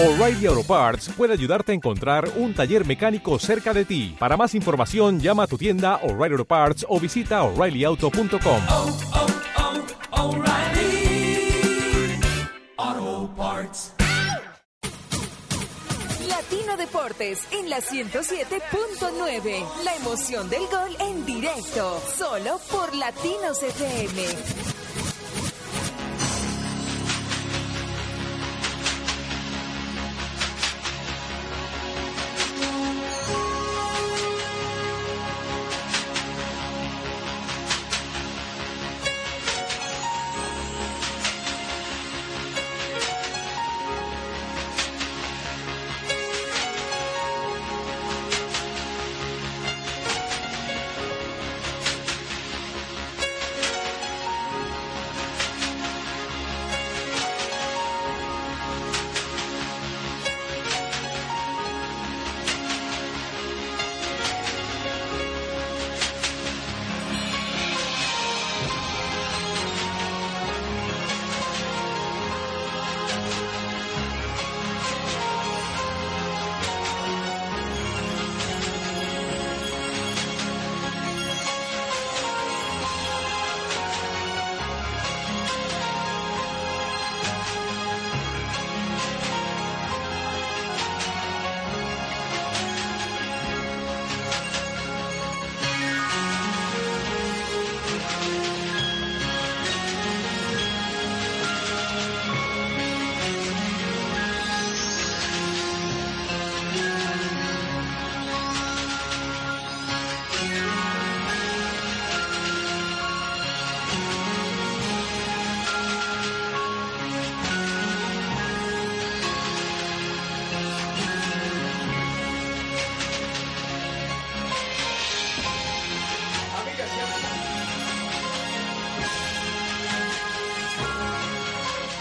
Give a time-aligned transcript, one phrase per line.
[0.00, 4.14] O'Reilly Auto Parts puede ayudarte a encontrar un taller mecánico cerca de ti.
[4.16, 8.62] Para más información, llama a tu tienda O'Reilly Auto Parts o visita oreillyauto.com.
[8.68, 8.96] oh,
[10.12, 11.50] oh, O'Reilly
[12.76, 13.94] Auto Parts.
[16.28, 19.64] Latino Deportes en la 107.9.
[19.82, 22.00] La emoción del gol en directo.
[22.16, 24.77] Solo por Latinos FM.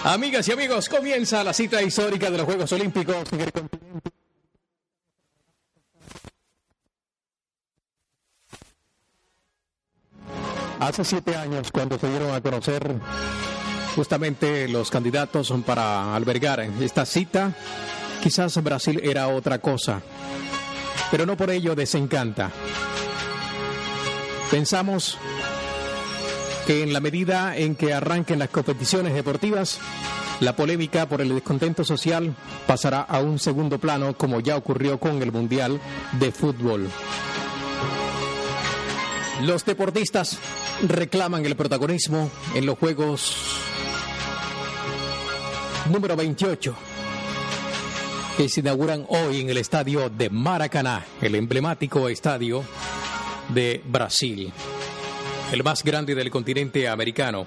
[0.07, 4.09] Amigas y amigos, comienza la cita histórica de los Juegos Olímpicos en el continente.
[10.79, 12.89] Hace siete años, cuando se dieron a conocer
[13.97, 17.51] justamente los candidatos para albergar esta cita,
[18.23, 20.01] quizás Brasil era otra cosa,
[21.11, 22.49] pero no por ello desencanta.
[24.49, 25.17] Pensamos
[26.67, 29.79] que en la medida en que arranquen las competiciones deportivas,
[30.41, 32.35] la polémica por el descontento social
[32.67, 35.79] pasará a un segundo plano como ya ocurrió con el Mundial
[36.19, 36.89] de Fútbol.
[39.43, 40.39] Los deportistas
[40.85, 43.37] reclaman el protagonismo en los Juegos
[45.89, 46.75] número 28
[48.35, 52.61] que se inauguran hoy en el estadio de Maracaná, el emblemático estadio
[53.53, 54.51] de Brasil
[55.51, 57.45] el más grande del continente americano.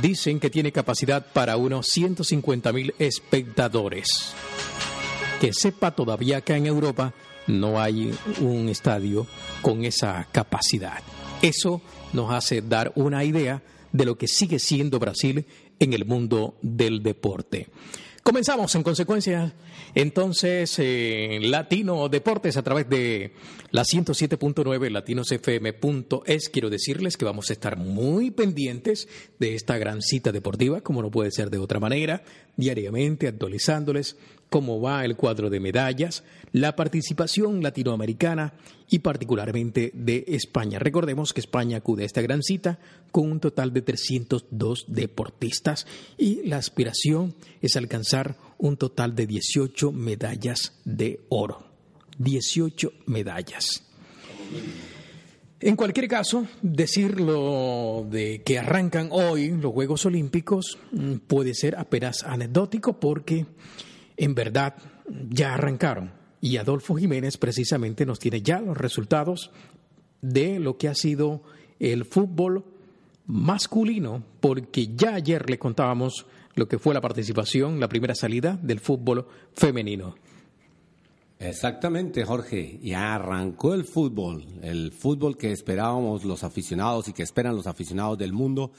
[0.00, 4.34] Dicen que tiene capacidad para unos 150 mil espectadores.
[5.40, 7.14] Que sepa todavía que en Europa
[7.48, 9.26] no hay un estadio
[9.60, 11.02] con esa capacidad.
[11.40, 15.44] Eso nos hace dar una idea de lo que sigue siendo Brasil
[15.80, 17.68] en el mundo del deporte.
[18.22, 19.52] Comenzamos en consecuencia
[19.96, 23.32] entonces eh, Latino Deportes a través de
[23.72, 26.48] la 107.9 latinosfm.es.
[26.48, 29.08] Quiero decirles que vamos a estar muy pendientes
[29.40, 32.22] de esta gran cita deportiva, como no puede ser de otra manera,
[32.56, 34.16] diariamente actualizándoles
[34.52, 38.52] cómo va el cuadro de medallas, la participación latinoamericana
[38.90, 40.78] y particularmente de España.
[40.78, 42.78] Recordemos que España acude a esta gran cita
[43.10, 45.86] con un total de 302 deportistas
[46.18, 51.64] y la aspiración es alcanzar un total de 18 medallas de oro.
[52.18, 53.84] 18 medallas.
[55.60, 62.22] En cualquier caso, decirlo de que arrancan hoy los Juegos Olímpicos mm, puede ser apenas
[62.22, 63.46] anecdótico porque
[64.24, 64.76] en verdad
[65.30, 66.12] ya arrancaron.
[66.40, 69.50] Y Adolfo Jiménez precisamente nos tiene ya los resultados
[70.20, 71.42] de lo que ha sido
[71.80, 72.64] el fútbol
[73.26, 78.78] masculino, porque ya ayer le contábamos lo que fue la participación, la primera salida del
[78.78, 80.14] fútbol femenino.
[81.40, 82.78] Exactamente, Jorge.
[82.80, 88.18] Ya arrancó el fútbol, el fútbol que esperábamos los aficionados y que esperan los aficionados
[88.18, 88.70] del mundo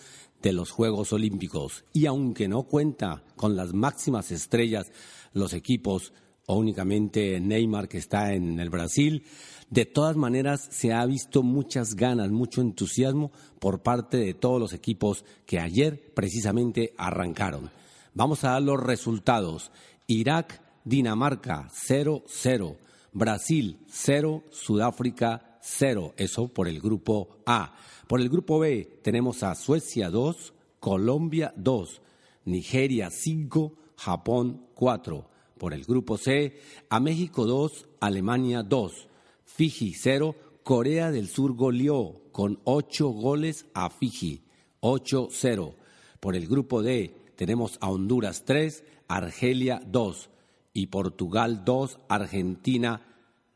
[0.42, 1.84] de los Juegos Olímpicos.
[1.92, 4.92] Y aunque no cuenta con las máximas estrellas
[5.34, 6.14] los equipos
[6.46, 9.24] o únicamente Neymar que está en el Brasil,
[9.70, 14.74] de todas maneras se ha visto muchas ganas, mucho entusiasmo por parte de todos los
[14.74, 17.72] equipos que ayer precisamente arrancaron.
[18.14, 19.72] Vamos a dar los resultados.
[20.06, 22.78] Irak, Dinamarca 0-0,
[23.14, 26.14] Brasil 0, Sudáfrica 0.
[26.18, 27.76] Eso por el grupo A.
[28.08, 32.02] Por el grupo B tenemos a Suecia 2, Colombia 2,
[32.46, 35.30] Nigeria 5, Japón 4.
[35.58, 36.60] Por el grupo C,
[36.90, 39.08] a México 2, Alemania 2,
[39.46, 44.44] Fiji 0, Corea del Sur goleó con 8 goles a Fiji,
[44.82, 45.76] 8-0.
[46.20, 50.30] Por el grupo D tenemos a Honduras 3, Argelia 2
[50.74, 53.02] y Portugal 2, Argentina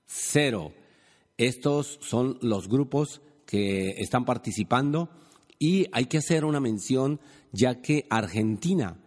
[0.06, 0.72] 0.
[1.38, 5.10] Estos son los grupos que están participando
[5.60, 7.20] y hay que hacer una mención
[7.52, 8.98] ya que Argentina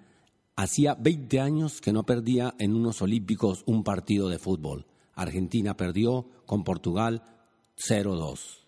[0.62, 4.85] hacía 20 años que no perdía en unos olímpicos un partido de fútbol.
[5.15, 7.23] Argentina perdió con Portugal
[7.77, 8.59] 0-2.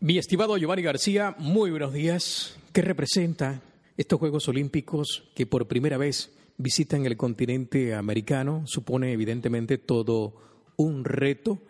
[0.00, 2.56] Mi estimado Giovanni García, muy buenos días.
[2.72, 3.62] ¿Qué representa
[3.96, 8.64] estos Juegos Olímpicos que por primera vez visitan el continente americano?
[8.66, 10.34] Supone evidentemente todo
[10.76, 11.62] un reto.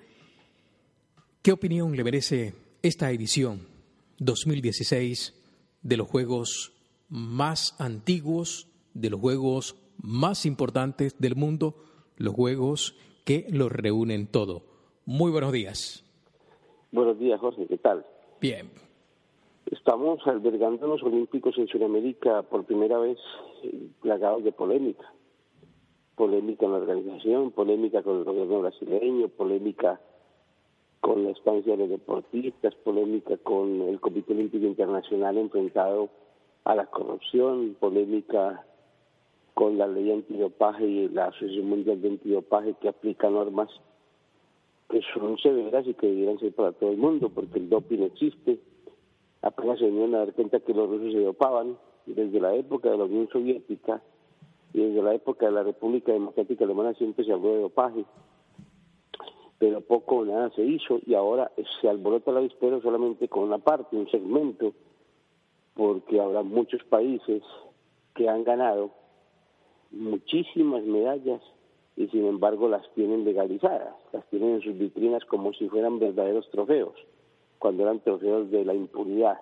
[1.43, 3.69] ¿Qué opinión le merece esta edición
[4.19, 5.35] 2016
[5.83, 6.72] de los Juegos
[7.13, 11.75] más antiguos, de los Juegos más importantes del mundo,
[12.17, 14.63] los Juegos que los reúnen todo?
[15.05, 16.05] Muy buenos días.
[16.91, 18.05] Buenos días, Jorge, ¿qué tal?
[18.41, 18.71] Bien.
[19.71, 23.19] Estamos albergando los Olímpicos en Sudamérica por primera vez
[23.63, 25.13] eh, plagados de polémica.
[26.17, 30.01] Polémica en la organización, polémica con el gobierno brasileño, polémica
[31.01, 36.11] con la estancia de deportistas, polémica con el Comité Olímpico Internacional enfrentado
[36.65, 38.65] a la corrupción, polémica
[39.55, 43.69] con la ley antidopaje y la Asociación Mundial de Antidopaje que aplica normas
[44.89, 48.59] que son severas y que debieran ser para todo el mundo, porque el doping existe.
[49.41, 52.99] Apenas se vinieron a dar cuenta que los rusos se dopaban desde la época de
[52.99, 54.03] la Unión Soviética
[54.75, 58.05] y desde la época de la República Democrática Alemana siempre se habló de dopaje,
[59.59, 61.51] pero poco o nada se hizo y ahora
[61.81, 64.75] se alborota la vispera solamente con una parte, un segmento,
[65.75, 67.43] porque habrá muchos países
[68.15, 68.91] que han ganado
[69.91, 71.41] muchísimas medallas
[71.97, 76.49] y sin embargo las tienen legalizadas, las tienen en sus vitrinas como si fueran verdaderos
[76.51, 76.95] trofeos,
[77.59, 79.39] cuando eran trofeos de la impunidad.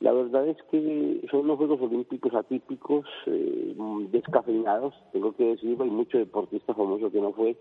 [0.00, 3.74] La verdad es que son unos Juegos Olímpicos atípicos, eh,
[4.10, 7.56] descafeinados, tengo que decirlo, hay mucho deportista famoso que no fue.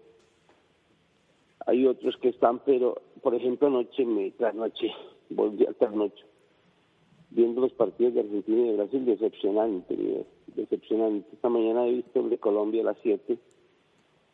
[1.65, 4.91] Hay otros que están, pero por ejemplo anoche, me, noche,
[5.29, 6.25] volví a noche,
[7.29, 10.25] viendo los partidos de Argentina y de Brasil, decepcionante,
[10.55, 11.27] decepcionante.
[11.33, 13.37] Esta mañana he visto el de Colombia a las 7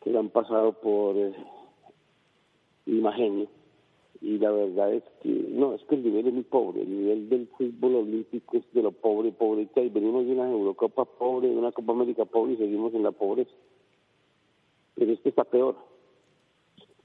[0.03, 1.33] que han pasado por eh,
[2.85, 3.47] Imagenio.
[4.21, 6.83] Y la verdad es que, no, es que el nivel es muy pobre.
[6.83, 9.89] El nivel del fútbol olímpico es de lo pobre, pobre hay.
[9.89, 13.51] Venimos de una Eurocopa pobre, de una Copa América pobre y seguimos en la pobreza.
[14.93, 15.75] Pero este está peor.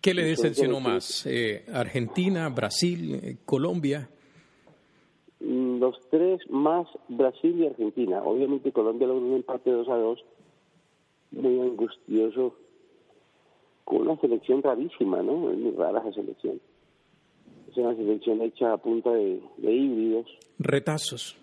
[0.02, 1.24] ¿Qué le decepcionó más?
[1.26, 4.10] Eh, ¿Argentina, Brasil, eh, Colombia?
[5.46, 8.20] Mm, los tres más Brasil y Argentina.
[8.24, 10.24] Obviamente Colombia logró un empate 2 a 2,
[11.30, 12.56] muy angustioso
[13.84, 15.48] con una selección rarísima, ¿no?
[15.52, 16.60] Es muy rara esa selección.
[17.70, 20.26] Es una selección hecha a punta de, híbridos.
[20.58, 21.36] Retazos.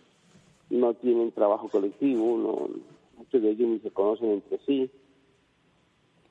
[0.70, 2.70] No tienen trabajo colectivo, no,
[3.18, 4.92] muchos de ellos ni se conocen entre sí.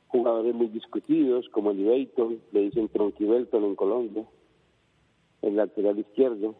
[0.09, 4.26] Jugadores muy discutidos, como el Ibeton, le dicen Tronquibelton en Colombia,
[5.41, 6.55] el lateral izquierdo.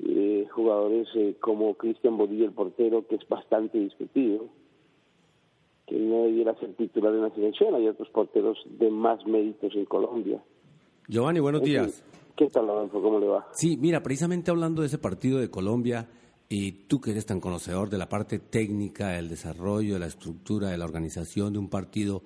[0.00, 4.48] Eh, jugadores eh, como Cristian Bodilla, el portero, que es bastante discutido
[5.86, 7.74] que no debiera ser titular de la selección.
[7.74, 10.42] Hay otros porteros de más méritos en Colombia.
[11.08, 12.02] Giovanni, buenos días.
[12.36, 13.00] ¿Qué tal, Adolfo?
[13.02, 13.46] ¿Cómo le va?
[13.52, 16.08] Sí, mira, precisamente hablando de ese partido de Colombia,
[16.48, 20.70] y tú que eres tan conocedor de la parte técnica, el desarrollo, de la estructura,
[20.70, 22.22] de la organización de un partido,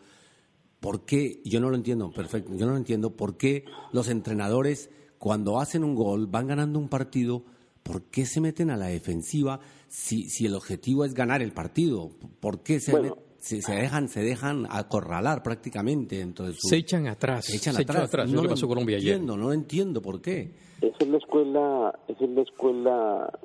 [0.80, 1.40] ¿por qué?
[1.44, 5.84] Yo no lo entiendo, perfecto, yo no lo entiendo, ¿por qué los entrenadores cuando hacen
[5.84, 7.42] un gol, van ganando un partido,
[7.82, 12.10] ¿por qué se meten a la defensiva si, si el objetivo es ganar el partido?
[12.40, 12.92] ¿Por qué se
[13.38, 17.76] se, se, dejan se dejan acorralar prácticamente dentro de su se echan atrás se echan
[17.76, 20.54] atrás, no lo pasó Colombia entiendo, no entiendo por qué.
[20.80, 23.38] Esa es la escuela esa es la escuela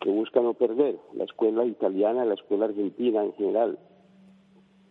[0.00, 3.78] que busca no perder la escuela italiana la escuela argentina en general.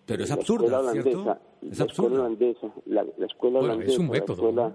[0.05, 1.37] Pero es absurda ¿cierto?
[1.61, 4.73] es la escuela holandesa la, escuela holandesa es un método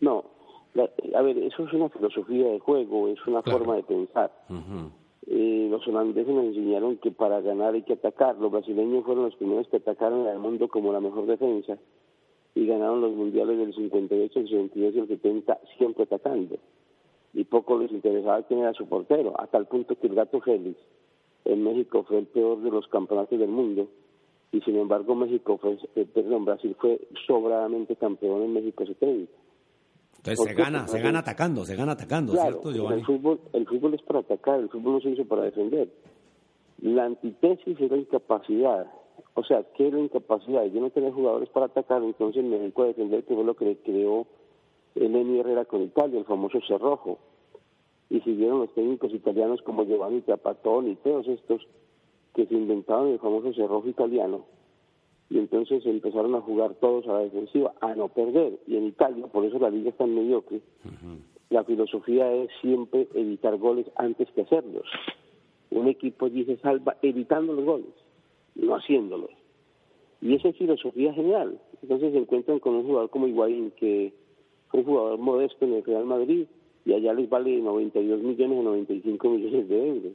[0.00, 0.35] no
[0.78, 4.30] a ver eso es una filosofía de juego es una forma de pensar
[5.26, 8.36] eh, los holandeses nos enseñaron que para ganar hay que atacar.
[8.38, 11.76] Los brasileños fueron los primeros que atacaron al mundo como la mejor defensa
[12.54, 16.56] y ganaron los mundiales del 58, el 62 y el 70 siempre atacando.
[17.34, 20.78] y poco les interesaba quién era su portero, hasta el punto que el gato Félix
[21.44, 23.88] en México fue el peor de los campeonatos del mundo
[24.52, 29.30] y sin embargo México fue, eh, perdón, Brasil fue sobradamente campeón en México 70.
[30.30, 33.00] Entonces se gana, se gana atacando, se gana atacando, Claro, ¿cierto, Giovanni?
[33.00, 35.88] el fútbol, el fútbol es para atacar, el fútbol no se hizo para defender.
[36.82, 38.86] La antítesis es la incapacidad.
[39.34, 40.64] O sea, ¿qué es la incapacidad?
[40.64, 43.76] Yo no tenía jugadores para atacar, entonces me dedico a defender, que fue lo que
[43.84, 44.26] creó
[44.94, 47.18] el Eni Herrera con Italia, el famoso cerrojo.
[48.08, 51.66] Y siguieron los técnicos italianos como Giovanni Trapattoni y todos estos
[52.34, 54.44] que se inventaron el famoso cerrojo italiano.
[55.28, 58.58] Y entonces empezaron a jugar todos a la defensiva, a no perder.
[58.66, 60.60] Y en Italia, por eso la liga es tan mediocre,
[61.50, 64.84] la filosofía es siempre evitar goles antes que hacerlos.
[65.70, 67.94] Un equipo allí se salva evitando los goles,
[68.54, 69.30] no haciéndolos.
[70.20, 71.60] Y esa es filosofía general.
[71.82, 74.12] Entonces se encuentran con un jugador como Higuaín, que
[74.68, 76.46] fue un jugador modesto en el Real Madrid,
[76.84, 80.12] y allá les vale 92 millones o 95 millones de euros,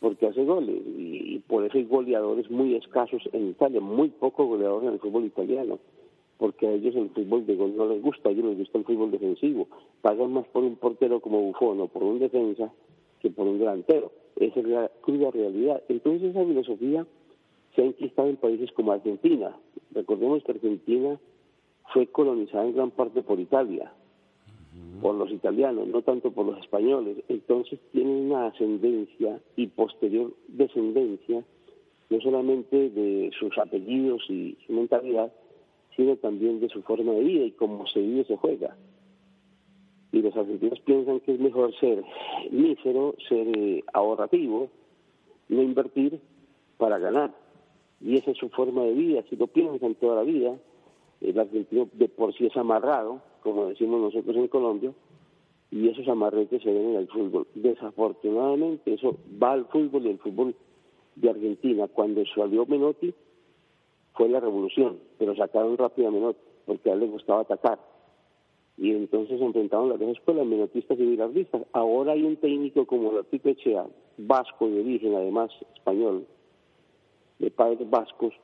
[0.00, 0.82] porque hace goles.
[0.86, 5.24] Y, por eso hay goleadores muy escasos en Italia, muy pocos goleadores en el fútbol
[5.24, 5.78] italiano
[6.38, 8.84] porque a ellos el fútbol de gol no les gusta, a ellos les gusta el
[8.84, 9.66] fútbol defensivo.
[10.00, 12.72] Pagan más por un portero como Buffon o por un defensa
[13.20, 14.12] que por un delantero.
[14.36, 15.82] Esa es la cruda realidad.
[15.88, 17.04] Entonces esa filosofía
[17.74, 19.56] se ha enquistado en países como Argentina.
[19.92, 21.18] Recordemos que Argentina
[21.92, 23.92] fue colonizada en gran parte por Italia,
[25.00, 27.18] por los italianos, no tanto por los españoles.
[27.28, 31.44] Entonces tienen una ascendencia y posterior descendencia,
[32.10, 35.32] no solamente de sus apellidos y su mentalidad,
[35.96, 38.76] sino también de su forma de vida y cómo se vive se juega.
[40.12, 42.02] Y los argentinos piensan que es mejor ser
[42.50, 44.70] mísero, ser eh, ahorrativo,
[45.48, 46.20] no invertir
[46.78, 47.34] para ganar.
[48.00, 50.56] Y esa es su forma de vida, si lo piensan toda la vida.
[51.20, 54.92] El argentino de por sí es amarrado, como decimos nosotros en Colombia,
[55.70, 57.46] y esos amarretes se ven en el fútbol.
[57.54, 60.54] Desafortunadamente eso va al fútbol y el fútbol
[61.16, 61.88] de Argentina.
[61.88, 63.12] Cuando salió Menotti,
[64.14, 67.78] fue la revolución, pero sacaron rápido a Menotti, porque a él le gustaba atacar.
[68.76, 71.62] Y entonces se enfrentaron las dos escuelas, menotistas y bilardistas.
[71.72, 73.86] Ahora hay un técnico como Latito Echea,
[74.18, 76.26] vasco de origen, además español,
[77.40, 78.34] de padres vascos,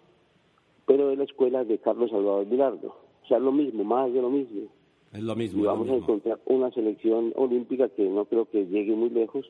[0.87, 2.88] pero de la escuela de Carlos Salvador Bilardo.
[3.23, 4.68] O sea, lo mismo, más de lo mismo.
[5.14, 5.62] Es lo mismo.
[5.62, 9.49] Y vamos a encontrar una selección olímpica que no creo que llegue muy lejos.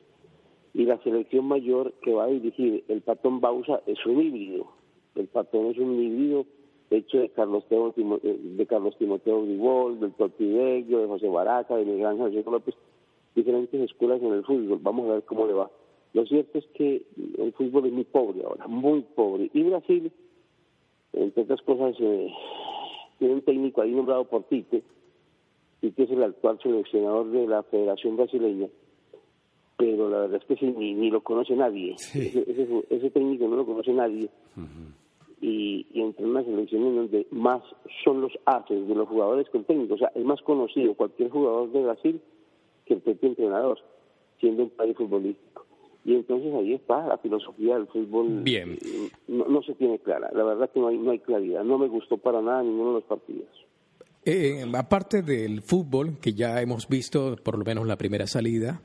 [0.75, 4.67] Y la selección mayor que va a dirigir el Patón Bausa es un híbrido.
[5.15, 6.45] El Patón es un híbrido
[6.91, 12.05] hecho de Carlos, Teo, eh, de Carlos Timoteo Grigol, del de José Baraca, de Miguel
[12.05, 12.75] Ángel José López,
[13.35, 14.79] diferentes escuelas en el fútbol.
[14.83, 15.71] Vamos a ver cómo le va.
[16.13, 17.03] Lo cierto es que
[17.37, 19.49] el fútbol es muy pobre ahora, muy pobre.
[19.53, 20.11] Y Brasil,
[21.13, 22.31] entre otras cosas, eh,
[23.17, 24.83] tiene un técnico ahí nombrado por Tite,
[25.89, 28.67] Tite es el actual seleccionador de la Federación Brasileña,
[29.77, 31.93] pero la verdad es que sí, ni, ni lo conoce nadie.
[31.95, 34.29] Ese, ese- ese técnico no lo conoce nadie.
[35.41, 37.61] y, y entre una selección en donde más
[38.03, 39.95] son los haces de los jugadores que el técnico.
[39.95, 42.21] O sea, es más conocido cualquier jugador de Brasil
[42.85, 43.77] que el propio entrenador,
[44.39, 45.65] siendo un país futbolístico.
[46.05, 48.43] Y entonces ahí está la filosofía del fútbol.
[48.43, 48.73] Bien.
[48.73, 50.29] eh, No, no se tiene clara.
[50.33, 51.63] La verdad que no hay, no hay claridad.
[51.63, 53.47] No me gustó para nada ninguno de los partidos.
[54.27, 58.81] Eh, aparte del fútbol, que ya hemos visto por lo menos la primera salida,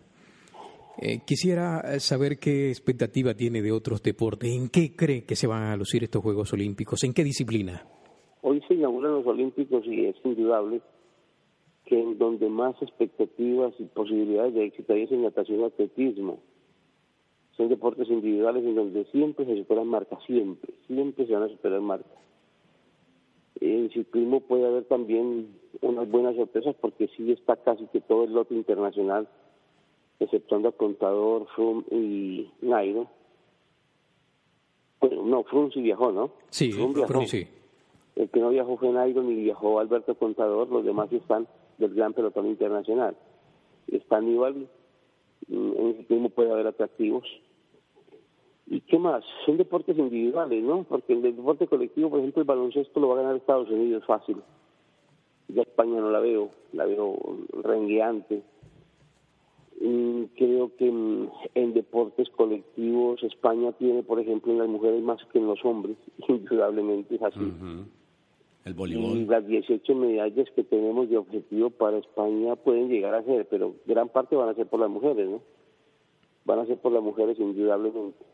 [1.00, 4.52] eh, quisiera saber qué expectativa tiene de otros deportes.
[4.52, 7.02] ¿En qué cree que se van a lucir estos Juegos Olímpicos?
[7.04, 7.86] ¿En qué disciplina?
[8.42, 10.82] Hoy se inauguran los Olímpicos y es indudable
[11.86, 16.40] que en donde más expectativas y posibilidades de éxito hay es en natación atletismo.
[17.56, 21.80] Son deportes individuales en donde siempre se superan marcas, siempre, siempre se van a superar
[21.80, 22.29] marcas.
[23.60, 28.32] En ciclismo puede haber también unas buenas sorpresas porque sí está casi que todo el
[28.32, 29.28] lote internacional,
[30.18, 33.08] exceptuando a Contador, Froome y Nairo.
[35.00, 36.30] Bueno, no, Froome sí viajó, ¿no?
[36.48, 37.06] Sí, viajó.
[37.06, 37.46] Froome sí.
[38.16, 41.46] El que no viajó fue Nairo ni viajó Alberto Contador, los demás están
[41.78, 43.16] del gran pelotón internacional.
[43.88, 44.68] Está Aníbal,
[45.48, 47.24] mm, en el ciclismo puede haber atractivos.
[48.70, 49.24] ¿Y qué más?
[49.44, 50.84] Son deportes individuales, ¿no?
[50.84, 54.36] Porque el deporte colectivo, por ejemplo, el baloncesto lo va a ganar Estados Unidos fácil.
[55.48, 57.18] Ya España no la veo, la veo
[57.64, 58.42] rengueante.
[59.80, 65.18] Mm, Creo que mm, en deportes colectivos España tiene, por ejemplo, en las mujeres más
[65.32, 65.96] que en los hombres,
[66.28, 67.40] indudablemente es así.
[68.64, 69.26] El Y voleibol.
[69.26, 74.10] las 18 medallas que tenemos de objetivo para España pueden llegar a ser, pero gran
[74.10, 75.40] parte van a ser por las mujeres, ¿no?
[76.44, 78.29] Van a ser por las mujeres indudablemente.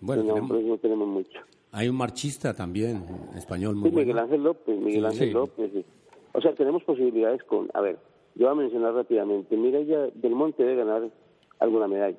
[0.00, 1.40] Bueno, en tenemos- hombres no tenemos mucho.
[1.72, 3.04] hay un marchista también,
[3.36, 4.18] español muy Sí, Miguel.
[4.18, 5.34] Ángel López, Miguel Sí, Ángel sí.
[5.34, 5.70] López.
[5.72, 5.84] sí.
[6.32, 7.98] O sea, tenemos posibilidades con, a ver,
[8.36, 9.56] Yo voy a mencionar rápidamente.
[9.56, 11.10] Mireya Del Monte debe ganar
[11.58, 12.16] alguna medalla.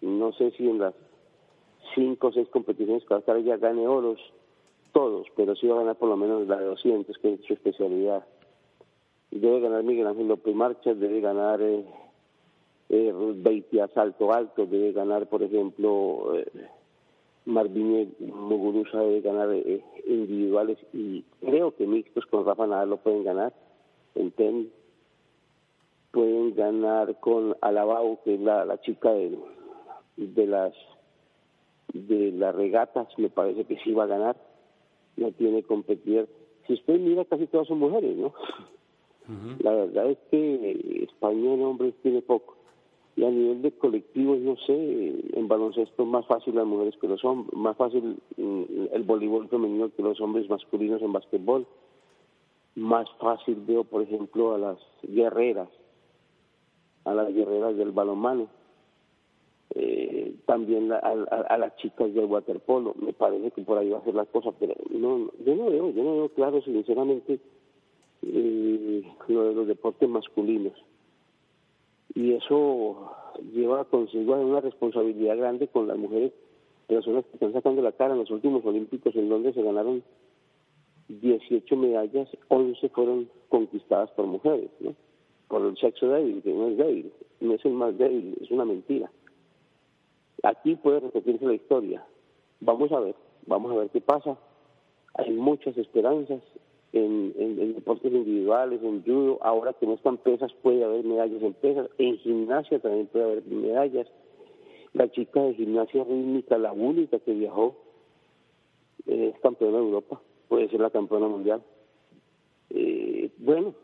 [0.00, 0.94] No sé si en las
[1.96, 4.20] cinco o seis competiciones que va a estar ella gane oros,
[4.92, 7.52] todos, pero sí va a ganar por lo menos la de 200, que es su
[7.54, 8.24] especialidad.
[9.32, 11.84] Debe ganar Miguel Ángel López Marchas, debe ganar eh,
[12.90, 16.46] eh, Beitia Salto Alto, debe ganar, por ejemplo, eh,
[17.50, 23.24] Marvin Muguruza debe ganar eh, individuales y creo que mixtos con Rafa Nadal lo pueden
[23.24, 23.52] ganar
[24.14, 24.68] en tenis.
[26.12, 29.38] Pueden ganar con Alabao, que es la, la chica de,
[30.16, 30.74] de las
[31.92, 34.36] de las regatas, me parece que sí va a ganar.
[35.16, 36.28] No tiene competidor.
[36.66, 38.32] Si usted mira, casi todas son mujeres, ¿no?
[39.60, 42.56] La verdad es que España en hombres tiene poco.
[43.16, 44.72] Y a nivel de colectivos, no sé,
[45.34, 48.62] en baloncesto más fácil las mujeres que los hombres, más fácil mm,
[48.92, 51.66] el voleibol femenino que los hombres masculinos en basquetbol.
[52.76, 55.68] Más fácil veo, por ejemplo, a las guerreras,
[57.04, 58.48] a las guerreras del balonmano.
[59.74, 62.94] Eh, también a, a- a las chicas del waterpolo.
[63.00, 65.90] Me parece que por ahí va a ser la cosa, pero no, yo no veo,
[65.90, 67.38] yo no veo claro, sinceramente,
[68.22, 70.72] eh, lo de los deportes masculinos.
[72.14, 73.12] Y eso
[73.52, 76.32] lleva consigo una responsabilidad grande con las mujeres,
[76.86, 80.02] personas que están sacando la cara en los últimos Olímpicos, en donde se ganaron
[81.08, 84.94] 18 medallas, 11 fueron conquistadas por mujeres, ¿no?
[85.48, 88.64] Por el sexo débil, que no es débil, no es el más débil, es una
[88.64, 89.10] mentira.
[90.42, 92.04] Aquí puede repetirse la historia.
[92.60, 93.14] Vamos a ver,
[93.46, 94.38] vamos a ver qué pasa.
[95.14, 96.40] Hay muchas esperanzas
[96.92, 99.38] en, deportes individuales, en judo.
[99.42, 101.88] Ahora que no están pesas, puede haber medallas en pesas.
[101.98, 104.06] En gimnasia también puede haber medallas.
[104.92, 107.76] La chica de gimnasia rítmica, la única que viajó,
[109.06, 110.20] eh, es campeona de Europa.
[110.48, 111.62] Puede ser la campeona mundial.
[112.70, 113.74] Eh, bueno,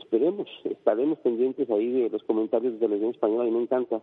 [0.00, 3.44] esperemos, estaremos pendientes ahí de los comentarios de televisión española.
[3.44, 4.00] A mí me encanta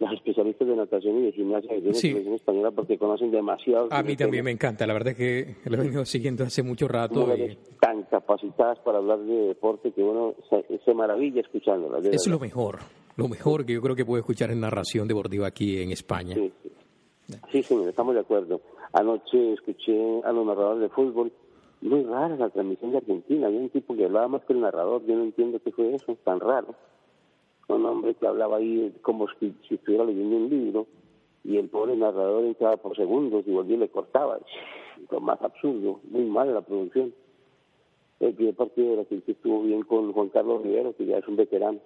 [0.00, 2.08] los especialistas de natación y de gimnasia que tiene Sí.
[2.08, 3.88] televisión española porque conocen demasiado.
[3.90, 6.88] A mí también me encanta, la verdad es que lo he venido siguiendo hace mucho
[6.88, 7.26] rato.
[7.36, 12.02] y tan capacitadas para hablar de deporte que uno se, se maravilla escuchándolas.
[12.02, 12.78] de es lo mejor,
[13.16, 16.34] lo mejor que yo creo que puedo escuchar en narración deportiva aquí en España.
[16.34, 16.70] Sí, sí.
[17.52, 18.60] Sí, señor, estamos de acuerdo.
[18.92, 21.30] Anoche escuché a los narradores de fútbol.
[21.82, 23.46] Muy rara la transmisión de Argentina.
[23.46, 25.02] Había un tipo que hablaba más que el narrador.
[25.06, 26.74] Yo no entiendo qué fue eso, tan raro.
[27.76, 30.86] Un hombre que hablaba ahí como si, estuviera leyendo un libro
[31.44, 34.38] y el pobre narrador entraba por segundos y volvía y le cortaba.
[35.10, 37.14] Lo más absurdo, muy mal la producción.
[38.18, 41.26] El primer partido de la que estuvo bien con Juan Carlos Rivero, que ya es
[41.28, 41.78] un veterano.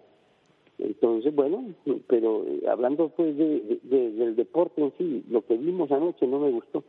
[0.78, 1.64] Entonces, bueno,
[2.08, 6.26] pero eh, hablando pues de, de- de- del deporte en sí, lo que vimos anoche
[6.26, 6.82] no me gustó.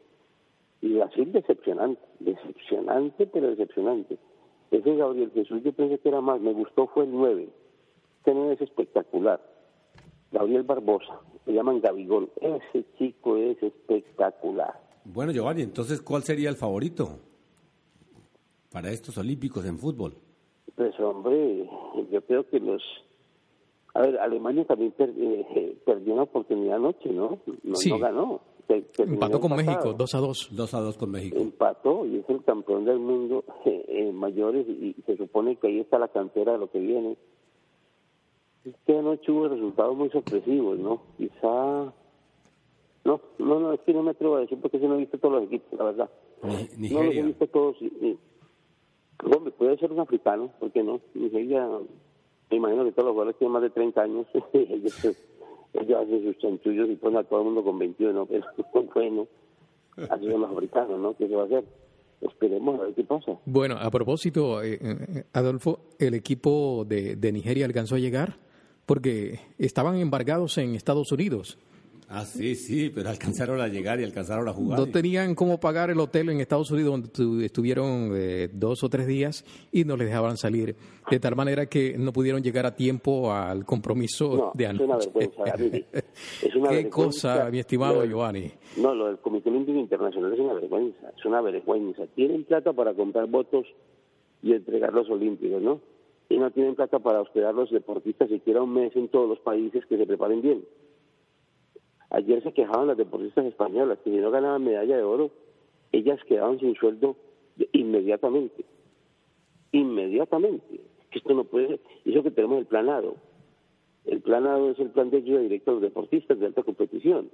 [0.82, 4.18] Y Brasil decepcionante, decepcionante, pero decepcionante.
[4.72, 7.48] Ese Gabriel Jesús yo pensé que era más, me gustó fue el 9.
[8.26, 9.40] Este 9 es espectacular.
[10.32, 12.32] Gabriel Barbosa, le llaman Gabigol.
[12.42, 14.74] Ese chico es espectacular.
[15.04, 17.20] Bueno, Giovanni, entonces, ¿cuál sería el favorito
[18.72, 20.16] para estos Olímpicos en fútbol?
[20.76, 21.70] Pues hombre,
[22.12, 22.82] yo creo que los...
[23.94, 27.38] A ver, Alemania también per- eh, perdió una oportunidad anoche, ¿no?
[27.64, 27.92] No, Sí.
[27.92, 28.42] no ganó.
[28.68, 29.58] Empató con empatado.
[29.58, 30.50] México, 2 a 2.
[30.52, 31.38] 2 a 2 con México.
[31.38, 35.80] empató y es el campeón del mundo eh, en mayores y se supone que ahí
[35.82, 37.16] está la cantera de lo que viene.
[38.66, 41.02] Es que anoche hubo resultados muy sorpresivos, ¿no?
[41.18, 41.94] Quizá...
[43.06, 45.20] No, no, no, es que no me atrevo a decir porque si no he visto
[45.20, 46.10] todos los equipos, la verdad.
[46.42, 46.78] Ni- No los he
[47.10, 47.24] Nigeria.
[47.26, 47.76] visto todos.
[49.24, 51.00] Hombre, puede ser un africano, ¿por qué no?
[51.14, 51.68] Nigeria,
[52.50, 54.28] me imagino que todos los jugadores tienen más de 30 años.
[54.54, 55.06] ellos,
[55.74, 58.26] ellos hacen sus chanchullos y ponen a todo el mundo con 21,
[58.74, 59.28] pero bueno,
[60.10, 61.16] así son los africanos, ¿no?
[61.16, 61.64] ¿Qué se va a hacer?
[62.22, 63.38] Esperemos a ver qué pasa.
[63.46, 68.38] Bueno, a propósito, eh, eh, Adolfo, el equipo de, de Nigeria alcanzó a llegar
[68.86, 71.58] porque estaban embargados en Estados Unidos.
[72.08, 74.78] Ah, sí, sí, pero alcanzaron a llegar y alcanzaron a jugar.
[74.78, 78.90] No tenían cómo pagar el hotel en Estados Unidos donde tu- estuvieron eh, dos o
[78.90, 80.76] tres días y no les dejaban salir.
[81.10, 84.84] De tal manera que no pudieron llegar a tiempo al compromiso No, de es una
[84.94, 85.10] anoche.
[85.16, 85.44] vergüenza.
[86.44, 86.90] Es una Qué vergüenza.
[86.92, 88.52] cosa, mi estimado Lo Giovanni.
[88.78, 92.04] No, lo del Comité Olímpico Internacional es una vergüenza, es una vergüenza.
[92.16, 93.66] Tienen plata para comprar votos
[94.44, 95.82] y entregar los olímpicos, ¿no?
[96.30, 99.40] Y no tienen plata para hospedar a los deportistas siquiera un mes en todos los
[99.40, 100.66] países que se preparen bien.
[102.10, 105.32] Ayer se quejaban las deportistas españolas que si no ganaban medalla de oro,
[105.92, 107.16] ellas quedaban sin sueldo
[107.74, 108.66] inmediatamente.
[109.72, 110.82] Inmediatamente.
[111.12, 111.80] Esto no puede ser.
[112.06, 113.16] Eso que tenemos el planado.
[114.06, 117.30] El planado es el plan de ayuda directa a los deportistas de alta competición.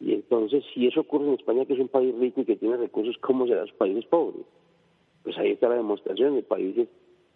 [0.00, 2.76] Y entonces, si eso ocurre en España, que es un país rico y que tiene
[2.76, 4.46] recursos, ¿cómo será los países pobres?
[5.22, 6.88] Pues ahí está la demostración de países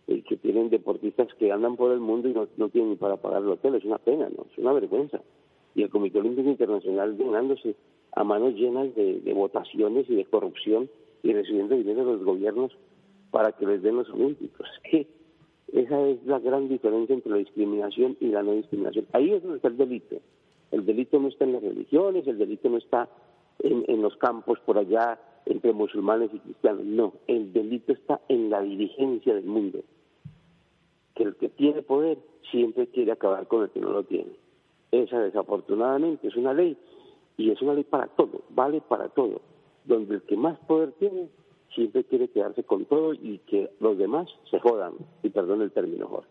[0.06, 3.16] eh, que tienen deportistas que andan por el mundo y no, no tienen ni para
[3.16, 3.74] pagar el hotel.
[3.74, 4.46] Es una pena, ¿no?
[4.50, 5.20] Es una vergüenza.
[5.74, 7.74] Y el Comité Olímpico Internacional llenándose
[8.12, 10.88] a manos llenas de, de votaciones y de corrupción
[11.22, 12.72] y recibiendo dinero de los gobiernos
[13.30, 14.68] para que les den los olímpicos.
[14.90, 15.06] Que
[15.72, 19.06] esa es la gran diferencia entre la discriminación y la no discriminación.
[19.12, 20.20] Ahí es donde está el delito.
[20.70, 23.08] El delito no está en las religiones, el delito no está
[23.58, 26.84] en, en los campos por allá entre musulmanes y cristianos.
[26.84, 29.80] No, el delito está en la dirigencia del mundo.
[31.14, 32.18] Que el que tiene poder
[32.50, 34.32] siempre quiere acabar con el que no lo tiene.
[34.90, 36.76] Esa desafortunadamente es una ley
[37.36, 39.40] y es una ley para todo, vale para todo.
[39.84, 41.28] Donde el que más poder tiene
[41.74, 46.06] siempre quiere quedarse con todo y que los demás se jodan, y perdón el término,
[46.06, 46.28] Jorge.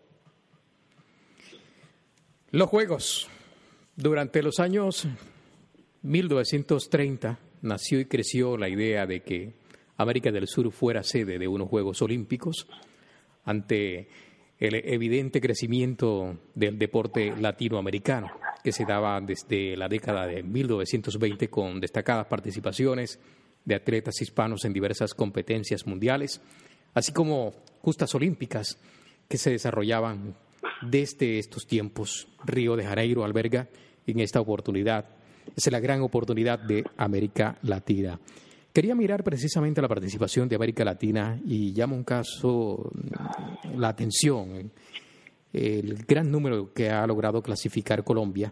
[2.52, 3.30] Los Juegos.
[3.96, 5.08] Durante los años
[6.02, 9.54] 1930 nació y creció la idea de que
[9.98, 12.68] América del Sur fuera sede de unos Juegos Olímpicos
[13.46, 14.08] ante
[14.60, 18.32] el evidente crecimiento del deporte latinoamericano
[18.64, 23.20] que se daba desde la década de 1920 con destacadas participaciones
[23.66, 26.42] de atletas hispanos en diversas competencias mundiales,
[26.94, 28.78] así como justas olímpicas
[29.28, 30.36] que se desarrollaban
[30.82, 32.28] desde estos tiempos.
[32.46, 33.68] Río de Janeiro alberga
[34.06, 35.10] en esta oportunidad,
[35.56, 38.20] es la gran oportunidad de América Latina.
[38.72, 42.92] Quería mirar precisamente la participación de América Latina y llama un caso
[43.76, 44.72] la atención
[45.54, 48.52] el gran número que ha logrado clasificar Colombia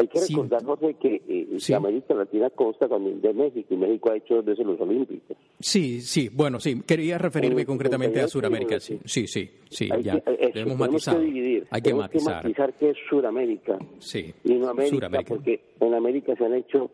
[0.00, 4.16] hay que recordar, Jorge, que, eh, América Latina consta también de México y México ha
[4.16, 5.36] hecho dos veces los Olímpicos.
[5.58, 10.20] Sí, sí, bueno, sí, quería referirme concretamente a Sudamérica, sí, sí, sí, sí hay ya,
[10.20, 11.18] que, debemos matizar.
[11.18, 11.66] Que dividir.
[11.70, 12.42] Hay que matizar.
[12.42, 15.34] que matizar qué es Sudamérica sí, y no América, Suramérica.
[15.34, 16.90] porque en América se han hecho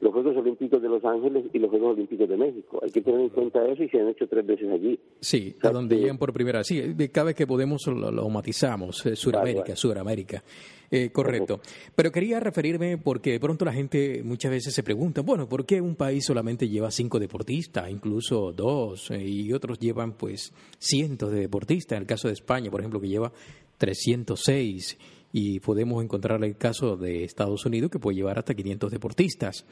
[0.00, 2.80] los Juegos Olímpicos de Los Ángeles y los Juegos Olímpicos de México.
[2.82, 4.98] Hay que tener en cuenta eso y se han hecho tres veces allí.
[5.20, 6.66] Sí, a donde llegan por primera vez.
[6.66, 6.82] Sí,
[7.12, 9.74] cada vez que podemos lo, lo matizamos, eh, Suramérica.
[9.74, 10.42] Suramérica.
[10.90, 11.60] Eh, correcto.
[11.94, 15.80] Pero quería referirme porque de pronto la gente muchas veces se pregunta, bueno, ¿por qué
[15.80, 21.40] un país solamente lleva cinco deportistas, incluso dos, eh, y otros llevan pues cientos de
[21.40, 21.96] deportistas?
[21.96, 23.32] En el caso de España, por ejemplo, que lleva
[23.78, 24.98] 306
[25.38, 29.66] y podemos encontrar el caso de Estados Unidos que puede llevar hasta 500 deportistas.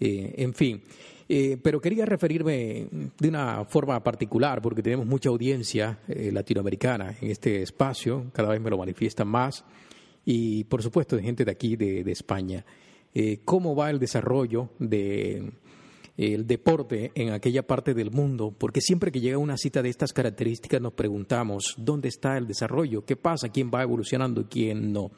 [0.00, 0.80] Eh, en fin,
[1.28, 2.86] eh, pero quería referirme
[3.18, 8.60] de una forma particular porque tenemos mucha audiencia eh, latinoamericana en este espacio, cada vez
[8.62, 9.66] me lo manifiestan más,
[10.24, 12.64] y por supuesto de gente de aquí, de, España.
[13.44, 15.52] ¿Cómo va el desarrollo de
[16.16, 20.12] el deporte en aquella parte del mundo, porque siempre que llega una cita de estas
[20.12, 25.10] características nos preguntamos dónde está el desarrollo, qué pasa, quién va evolucionando y quién no.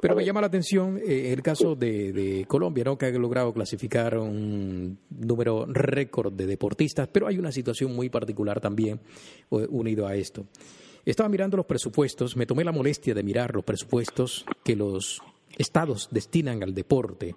[0.00, 2.96] Pero me llama la atención eh, el caso de, de Colombia, ¿no?
[2.96, 8.60] que ha logrado clasificar un número récord de deportistas, pero hay una situación muy particular
[8.60, 9.00] también
[9.50, 10.46] eh, unido a esto.
[11.04, 15.20] Estaba mirando los presupuestos, me tomé la molestia de mirar los presupuestos que los
[15.58, 17.36] estados destinan al deporte.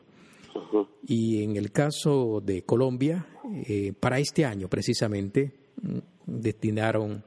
[1.06, 3.28] Y en el caso de Colombia,
[3.68, 7.24] eh, para este año precisamente, mm, destinaron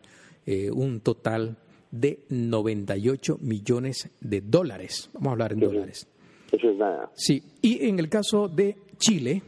[0.47, 1.59] eh, un total
[1.91, 5.11] de 98 millones de dólares.
[5.15, 6.07] Vamos a hablar en dólares.
[6.53, 7.11] Eso es nada.
[7.15, 9.43] Sí, y en el caso de Chile,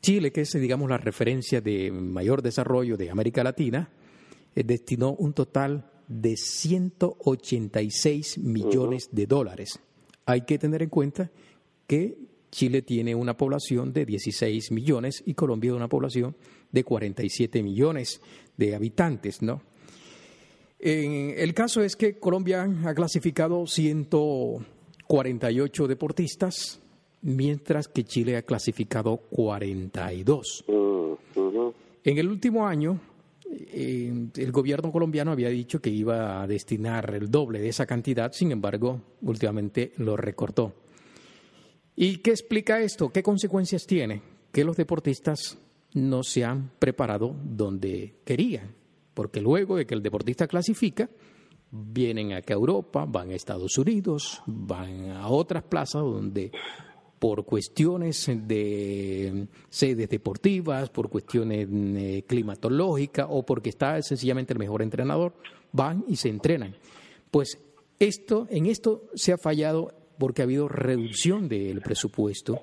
[0.00, 3.90] Chile, que es, digamos, la referencia de mayor desarrollo de América Latina,
[4.54, 9.80] eh, destinó un total de 186 millones de dólares.
[10.24, 11.32] Hay que tener en cuenta
[11.86, 12.16] que
[12.56, 16.34] Chile tiene una población de 16 millones y Colombia una población
[16.72, 18.22] de 47 millones
[18.56, 19.60] de habitantes, ¿no?
[20.78, 26.80] En el caso es que Colombia ha clasificado 148 deportistas,
[27.20, 30.64] mientras que Chile ha clasificado 42.
[30.66, 31.12] Mm.
[32.04, 32.98] En el último año,
[33.50, 38.32] eh, el gobierno colombiano había dicho que iba a destinar el doble de esa cantidad,
[38.32, 40.85] sin embargo, últimamente lo recortó.
[41.96, 43.10] ¿Y qué explica esto?
[43.10, 44.22] ¿Qué consecuencias tiene?
[44.52, 45.58] Que los deportistas
[45.94, 48.74] no se han preparado donde querían,
[49.14, 51.08] porque luego de que el deportista clasifica,
[51.70, 56.52] vienen acá a Europa, van a Estados Unidos, van a otras plazas donde
[57.18, 64.82] por cuestiones de sedes deportivas, por cuestiones eh, climatológicas o porque está sencillamente el mejor
[64.82, 65.34] entrenador,
[65.72, 66.76] van y se entrenan.
[67.30, 67.58] Pues
[67.98, 72.60] esto, en esto se ha fallado porque ha habido reducción del presupuesto.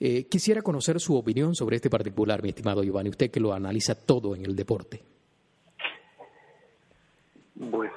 [0.00, 3.94] Eh, quisiera conocer su opinión sobre este particular, mi estimado Giovanni, usted que lo analiza
[3.94, 5.00] todo en el deporte.
[7.54, 7.92] Bueno,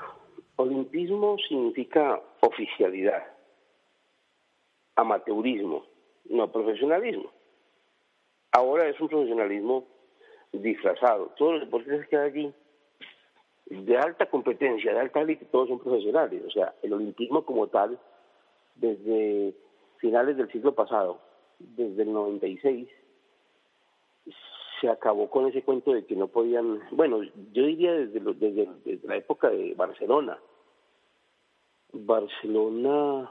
[0.57, 3.23] olimpismo significa oficialidad,
[4.95, 5.85] amateurismo,
[6.29, 7.31] no profesionalismo.
[8.51, 9.85] Ahora es un profesionalismo
[10.51, 11.33] disfrazado.
[11.37, 12.53] Todos los deportistas que hay allí
[13.65, 16.43] de alta competencia, de alta élite, todos son profesionales.
[16.45, 17.99] O sea, el olimpismo como tal,
[18.75, 19.53] desde
[19.97, 21.19] finales del siglo pasado,
[21.59, 22.87] desde el 96,
[24.79, 27.21] se acabó con ese cuento de que no podían, bueno,
[27.53, 28.19] yo diría desde,
[29.03, 30.37] la época de Barcelona.
[31.93, 33.29] Barcelona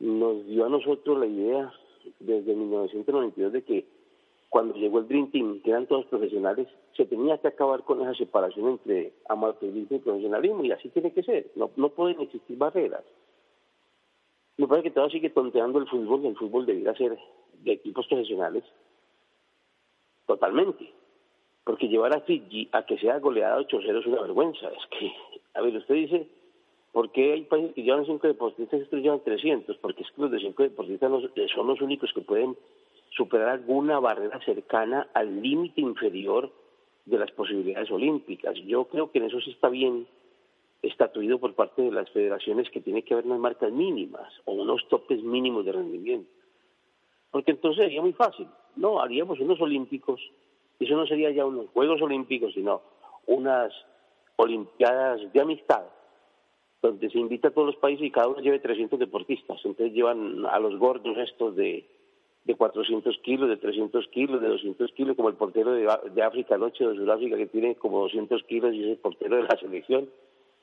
[0.00, 1.72] nos dio a nosotros la idea
[2.18, 3.86] desde 1992 de que
[4.48, 8.14] cuando llegó el Dream Team, que eran todos profesionales, se tenía que acabar con esa
[8.14, 11.52] separación entre amateurismo y profesionalismo, y así tiene que ser.
[11.54, 13.04] No pueden existir barreras.
[14.60, 17.16] Me parece que todo sigue tonteando el fútbol, y el fútbol debería ser
[17.62, 18.62] de equipos profesionales
[20.26, 20.92] totalmente.
[21.64, 24.68] Porque llevar a Fiji a que sea goleada 8-0 es una vergüenza.
[24.68, 25.12] Es que,
[25.54, 26.28] a ver, usted dice,
[26.92, 29.78] ¿por qué hay países que llevan 5 deportistas y estos llevan 300?
[29.78, 31.10] Porque es que los de 5 deportistas
[31.54, 32.54] son los únicos que pueden
[33.16, 36.52] superar alguna barrera cercana al límite inferior
[37.06, 38.54] de las posibilidades olímpicas.
[38.66, 40.06] Yo creo que en eso sí está bien
[40.82, 44.88] estatuido por parte de las federaciones que tiene que haber unas marcas mínimas o unos
[44.88, 46.30] topes mínimos de rendimiento.
[47.30, 48.46] Porque entonces sería muy fácil.
[48.76, 50.20] No, haríamos unos olímpicos,
[50.78, 52.80] eso no sería ya unos Juegos Olímpicos, sino
[53.26, 53.72] unas
[54.36, 55.82] Olimpiadas de amistad,
[56.80, 59.60] donde se invita a todos los países y cada uno lleve 300 deportistas.
[59.62, 61.86] Entonces llevan a los gordos estos de
[62.44, 66.56] de 400 kilos, de 300 kilos, de 200 kilos, como el portero de, de África
[66.56, 70.08] Noche, de Sudáfrica, que tiene como 200 kilos y es el portero de la selección.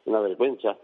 [0.07, 0.77] Una vergüenza.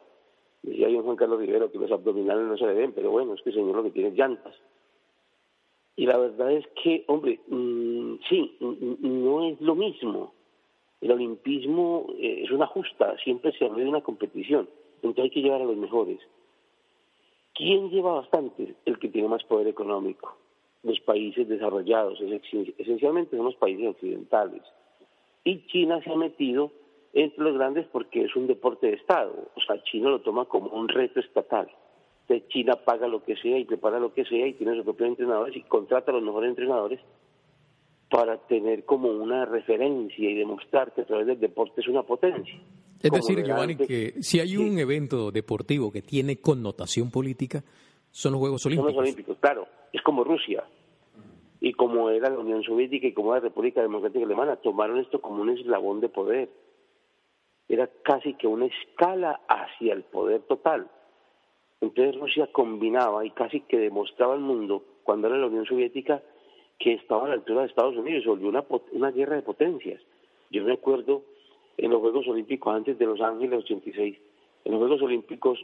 [0.61, 3.41] Decía un Juan Carlos Rivero que los abdominales no se le ven, pero bueno, es
[3.41, 4.55] que el señor lo que tiene es llantas.
[5.95, 10.33] Y la verdad es que, hombre, mmm, sí, no es lo mismo.
[11.01, 15.41] El olimpismo eh, es una justa, siempre se habla de una competición, entonces hay que
[15.41, 16.19] llevar a los mejores.
[17.53, 18.75] ¿Quién lleva bastante?
[18.85, 20.37] El que tiene más poder económico
[20.83, 22.19] los países desarrollados,
[22.77, 24.61] esencialmente son los países occidentales.
[25.45, 26.71] Y China se ha metido
[27.13, 30.69] entre los grandes porque es un deporte de Estado, o sea, China lo toma como
[30.69, 31.69] un reto estatal.
[32.21, 35.09] Entonces China paga lo que sea y prepara lo que sea y tiene sus propios
[35.09, 36.99] entrenadores y contrata a los mejores entrenadores
[38.09, 42.59] para tener como una referencia y demostrar que a través del deporte es una potencia.
[43.01, 47.63] Es decir, Giovanni, que si hay un evento deportivo que tiene connotación política,
[48.11, 48.91] son los Juegos Olímpicos.
[48.91, 49.67] Son los Olímpicos, claro.
[49.91, 50.63] Es como Rusia
[51.59, 55.19] y como era la Unión Soviética y como era la República Democrática Alemana, tomaron esto
[55.19, 56.49] como un eslabón de poder.
[57.69, 60.89] Era casi que una escala hacia el poder total.
[61.81, 66.21] Entonces Rusia combinaba y casi que demostraba al mundo, cuando era la Unión Soviética,
[66.79, 70.01] que estaba a la altura de Estados Unidos, se volvió una, una guerra de potencias.
[70.49, 71.23] Yo me acuerdo
[71.77, 74.17] en los Juegos Olímpicos antes de Los Ángeles 86,
[74.65, 75.59] en los Juegos Olímpicos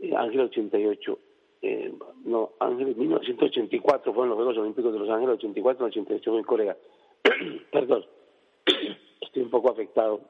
[0.00, 1.18] eh, Ángeles 88,
[1.62, 1.92] eh,
[2.24, 6.76] no, Ángeles 1984 fueron los Juegos Olímpicos de Los Ángeles, 84, 88 fue en Corea.
[7.70, 8.04] Perdón,
[9.20, 10.20] estoy un poco afectado.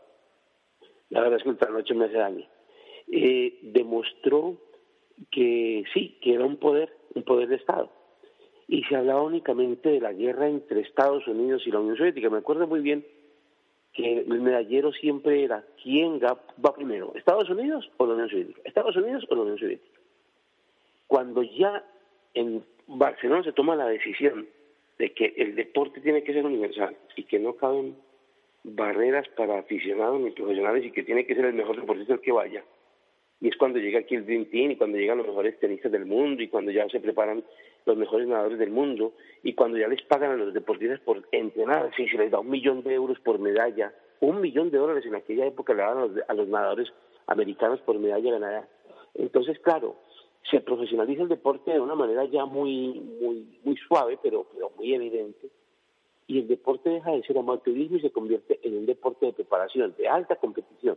[1.13, 2.47] La verdad es que ultranoche me hace daño.
[3.11, 4.57] Eh, demostró
[5.31, 7.91] que sí, que era un poder, un poder de Estado.
[8.67, 12.31] Y se hablaba únicamente de la guerra entre Estados Unidos y la Unión Soviética.
[12.31, 13.05] Me acuerdo muy bien
[13.93, 18.97] que el medallero siempre era quién va primero, Estados Unidos o la Unión Soviética, Estados
[18.97, 20.01] Unidos o la Unión Soviética.
[21.09, 21.85] Cuando ya
[22.33, 24.47] en Barcelona se toma la decisión
[24.99, 27.97] de que el deporte tiene que ser universal y que no caben
[28.65, 32.33] barreras para aficionados ni profesionales y que tiene que ser el mejor deportista el que
[32.33, 32.65] vaya.
[33.41, 36.07] Y es cuando llega aquí el Dream Team y cuando llegan los mejores tenistas del
[36.07, 37.43] mundo y cuando ya se preparan
[37.85, 41.91] los mejores nadadores del mundo y cuando ya les pagan a los deportistas por entrenar,
[41.97, 45.17] si se les da un millón de euros por medalla, un millón de dólares en
[45.17, 46.93] aquella época le daban a los, a los nadadores
[47.27, 48.69] americanos por medalla ganada.
[49.15, 49.97] Entonces, claro,
[50.49, 54.95] se profesionaliza el deporte de una manera ya muy muy muy suave pero, pero muy
[54.95, 55.51] evidente
[56.27, 59.95] y el deporte deja de ser amateurismo y se convierte en un deporte de preparación
[59.97, 60.97] de alta competición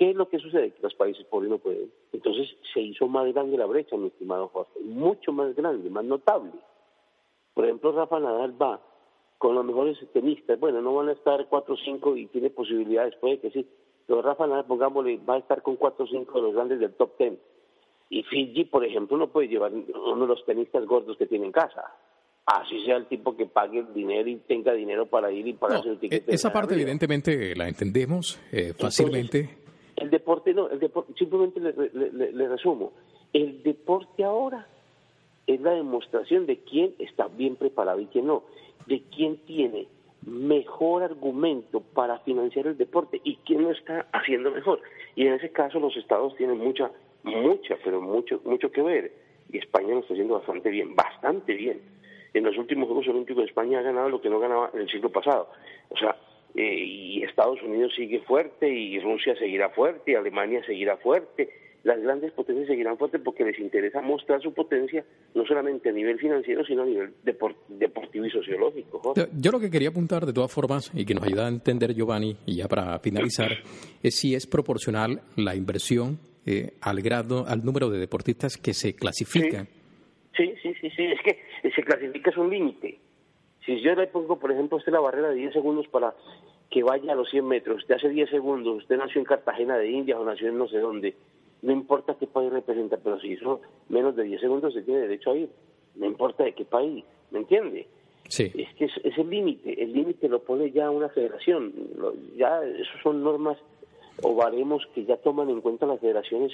[0.00, 0.70] ¿Qué es lo que sucede?
[0.70, 1.92] Que los países pobres no pueden.
[2.14, 6.52] Entonces se hizo más grande la brecha, mi estimado Jorge, mucho más grande, más notable.
[7.52, 8.80] Por ejemplo, Rafa Nadal va
[9.36, 10.58] con los mejores tenistas.
[10.58, 13.66] Bueno, no van a estar 4 o 5 y tiene posibilidades, puede que sí.
[14.06, 16.94] Pero Rafa Nadal, pongámosle, va a estar con 4 o 5 de los grandes del
[16.94, 17.34] top 10
[18.08, 21.52] y Fiji, por ejemplo, no puede llevar uno de los tenistas gordos que tiene en
[21.52, 21.94] casa.
[22.46, 25.78] Así sea el tipo que pague el dinero y tenga dinero para ir y para
[25.78, 26.28] hacer el ticket.
[26.28, 29.48] Esa parte, evidentemente, la entendemos eh, fácilmente.
[29.96, 32.92] el deporte, no, el deporte, simplemente le, resumo.
[33.32, 34.66] El deporte ahora
[35.46, 38.42] es la demostración de quién está bien preparado y quién no,
[38.86, 39.86] de quién tiene
[40.26, 44.80] mejor argumento para financiar el deporte y quién lo está haciendo mejor.
[45.14, 46.90] Y en ese caso los estados tienen mucha
[47.22, 49.12] mucha, pero mucho, mucho que ver.
[49.52, 51.80] Y España lo está haciendo bastante bien, bastante bien.
[52.34, 55.10] En los últimos Juegos Olímpicos España ha ganado lo que no ganaba en el siglo
[55.10, 55.48] pasado.
[55.88, 56.16] O sea,
[56.54, 61.48] eh, y Estados Unidos sigue fuerte y Rusia seguirá fuerte y Alemania seguirá fuerte.
[61.82, 65.02] Las grandes potencias seguirán fuertes porque les interesa mostrar su potencia
[65.34, 69.14] no solamente a nivel financiero, sino a nivel depor- deportivo y sociológico.
[69.32, 72.36] Yo lo que quería apuntar de todas formas y que nos ayuda a entender Giovanni,
[72.44, 73.50] y ya para finalizar,
[74.02, 78.94] es si es proporcional la inversión eh, al grado, al número de deportistas que se
[78.94, 79.66] clasifican.
[79.66, 79.79] Sí,
[80.36, 81.38] sí, sí, sí, es que
[81.70, 82.98] se clasifica es un límite.
[83.66, 86.14] Si yo le pongo, por ejemplo, a usted la barrera de 10 segundos para
[86.70, 89.90] que vaya a los 100 metros, usted hace 10 segundos, usted nació en Cartagena de
[89.90, 91.14] Indias o nació en no sé dónde,
[91.62, 95.32] no importa qué país representa, pero si hizo menos de 10 segundos, se tiene derecho
[95.32, 95.50] a ir.
[95.96, 97.86] No importa de qué país, ¿me entiende?
[98.28, 98.50] Sí.
[98.54, 102.62] Es que es, es el límite, el límite lo pone ya una federación, lo- ya
[102.64, 103.58] eso son normas
[104.22, 106.52] o baremos que ya toman en cuenta las federaciones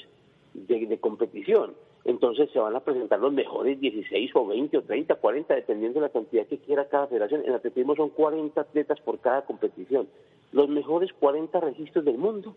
[0.55, 1.75] de, de competición.
[2.07, 6.07] Entonces se van a presentar los mejores 16 o 20 o 30, 40, dependiendo de
[6.07, 7.43] la cantidad que quiera cada federación.
[7.45, 10.07] En atletismo son 40 atletas por cada competición.
[10.53, 12.55] Los mejores 40 registros del mundo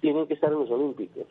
[0.00, 1.26] tienen que estar en los Olímpicos.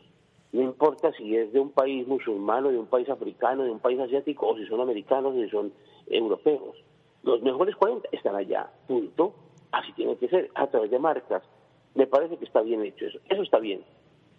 [0.52, 3.80] No importa si es de un país musulmán, o de un país africano, de un
[3.80, 5.72] país asiático, o si son americanos, o si son
[6.06, 6.76] europeos.
[7.24, 9.34] Los mejores 40 están allá, punto.
[9.72, 11.42] Así tiene que ser, a través de marcas.
[11.96, 13.18] Me parece que está bien hecho eso.
[13.28, 13.82] Eso está bien.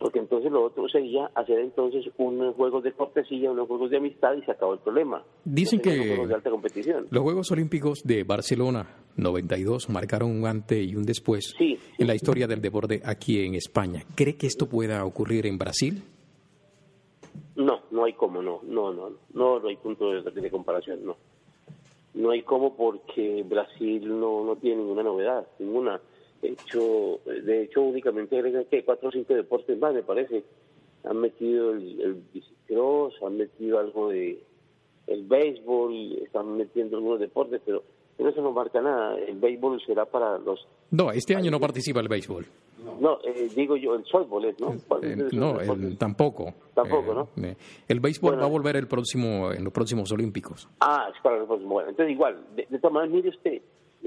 [0.02, 4.34] Porque entonces lo otro sería hacer entonces unos juegos de cortesía, unos juegos de amistad
[4.34, 5.24] y se acabó el problema.
[5.46, 7.08] Dicen No que- unos juegos de alta competición.
[7.12, 8.88] Los Juegos Olímpicos de Barcelona
[9.18, 11.78] 92 marcaron un antes y un después Sí.
[12.00, 14.02] en la historia del deporte aquí en España.
[14.16, 16.02] ¿Cree que esto pueda ocurrir en Brasil?
[17.56, 21.16] No, no hay cómo, no, no, no, no, no hay punto de, de comparación, no.
[22.16, 26.02] No hay cómo porque Brasil no, no tiene ninguna novedad, ninguna.
[26.42, 30.44] De hecho, de hecho únicamente agregan que cuatro o cinco deportes más, me parece.
[31.04, 34.44] Han metido el, el bicicross, han metido algo de
[35.08, 37.84] el béisbol, están metiendo algunos deportes, pero
[38.18, 39.18] pero eso no marca nada.
[39.20, 40.68] El béisbol será para los...
[40.92, 42.46] No, este año no participa el béisbol.
[43.00, 44.76] No, eh, digo yo, el softball es, ¿no?
[44.88, 46.54] ¿Cuál Eh, el no, el- tampoco.
[46.76, 47.44] Tampoco, Eh, ¿no?
[47.48, 47.56] eh,
[47.88, 48.42] El béisbol Bueno.
[48.42, 50.68] va a volver el próximo, en los próximos Olímpicos.
[50.82, 51.74] Ah, es para el próximo.
[51.74, 53.62] Bueno, entonces igual, de, de todas maneras, mire usted,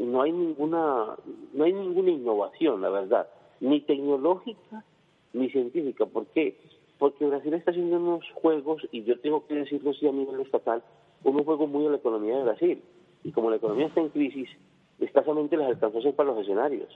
[0.04, 1.16] no hay ninguna,
[1.52, 3.28] no hay ninguna innovación, la verdad,
[3.60, 4.84] ni tecnológica
[5.32, 6.06] ni científica.
[6.06, 6.56] ¿Por qué?
[6.98, 10.82] Porque Brasil está haciendo unos juegos, y yo tengo que decirlo así a nivel estatal,
[11.24, 12.82] unos juegos muy a la economía de Brasil.
[13.24, 14.48] Y como la economía está en crisis,
[15.00, 16.88] escasamente les alcanzó para los escenarios.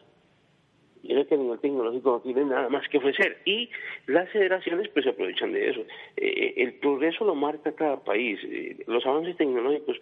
[1.02, 3.38] Yo creo que a nivel tecnológico no tienen nada más que ofrecer.
[3.44, 3.70] Y
[4.06, 5.80] las federaciones pues se aprovechan de eso.
[6.16, 8.38] Eh, el progreso lo marca cada país.
[8.44, 9.96] Eh, los avances tecnológicos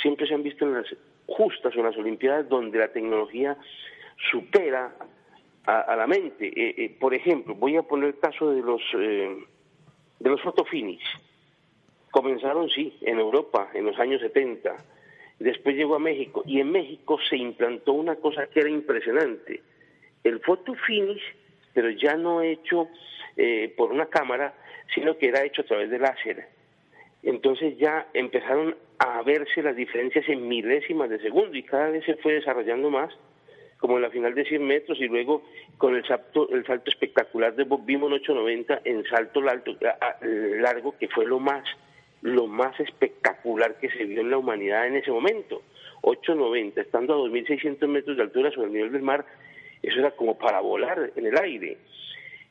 [0.00, 0.86] siempre se han visto en las
[1.26, 3.56] justas o las Olimpiadas donde la tecnología
[4.30, 4.94] supera
[5.64, 6.46] a, la mente.
[6.46, 9.36] Eh, eh, por ejemplo, voy a poner el caso de los eh,
[10.20, 11.02] de los fotofinish.
[12.10, 14.76] Comenzaron, sí, en Europa en los años 70.
[15.38, 19.62] Después llegó a México y en México se implantó una cosa que era impresionante.
[20.24, 21.22] El photo finish,
[21.74, 22.88] pero ya no hecho
[23.36, 24.54] eh, por una cámara,
[24.94, 26.48] sino que era hecho a través de láser.
[27.22, 32.16] Entonces ya empezaron a verse las diferencias en milésimas de segundo y cada vez se
[32.16, 33.12] fue desarrollando más,
[33.78, 35.42] como en la final de 100 metros y luego
[35.78, 41.26] con el salto, el salto espectacular de Bob Beamon 890 en salto largo, que fue
[41.26, 41.64] lo más
[42.22, 45.62] lo más espectacular que se vio en la humanidad en ese momento.
[46.00, 49.24] 890, estando a 2.600 metros de altura sobre el nivel del mar,
[49.82, 51.78] eso era como para volar en el aire.